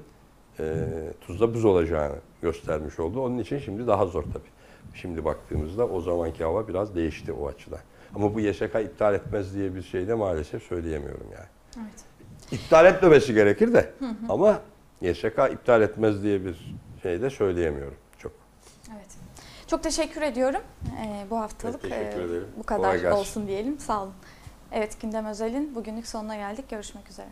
e, 0.59 0.85
tuzla 1.21 1.53
buz 1.53 1.65
olacağını 1.65 2.15
göstermiş 2.41 2.99
oldu. 2.99 3.21
Onun 3.21 3.37
için 3.37 3.59
şimdi 3.59 3.87
daha 3.87 4.05
zor 4.05 4.23
tabii. 4.23 4.57
Şimdi 4.93 5.25
baktığımızda 5.25 5.87
o 5.87 6.01
zamanki 6.01 6.43
hava 6.43 6.67
biraz 6.67 6.95
değişti 6.95 7.33
o 7.33 7.47
açıdan. 7.47 7.79
Ama 8.15 8.35
bu 8.35 8.39
YSK 8.39 8.75
iptal 8.85 9.13
etmez 9.13 9.55
diye 9.55 9.75
bir 9.75 9.81
şey 9.81 10.07
de 10.07 10.13
maalesef 10.13 10.63
söyleyemiyorum 10.63 11.27
yani. 11.33 11.47
Evet. 11.77 12.03
İptal 12.51 12.85
etmemesi 12.85 13.33
gerekir 13.33 13.73
de 13.73 13.93
ama 14.29 14.61
YSK 15.01 15.39
iptal 15.53 15.81
etmez 15.81 16.23
diye 16.23 16.45
bir 16.45 16.75
şey 17.03 17.21
de 17.21 17.29
söyleyemiyorum 17.29 17.97
çok. 18.17 18.31
Evet. 18.95 19.07
Çok 19.67 19.83
teşekkür 19.83 20.21
ediyorum 20.21 20.61
ee, 21.01 21.25
bu 21.29 21.37
haftalık. 21.37 21.85
Ee, 21.85 21.87
ederim. 21.87 22.47
Bu 22.57 22.63
Kolay 22.63 22.97
kadar 22.97 23.11
olsun 23.11 23.47
diyelim. 23.47 23.79
Sağ 23.79 24.03
olun. 24.03 24.13
Evet 24.71 25.01
Gündem 25.01 25.25
Özel'in 25.25 25.75
bugünlük 25.75 26.07
sonuna 26.07 26.35
geldik. 26.35 26.69
Görüşmek 26.69 27.09
üzere. 27.09 27.27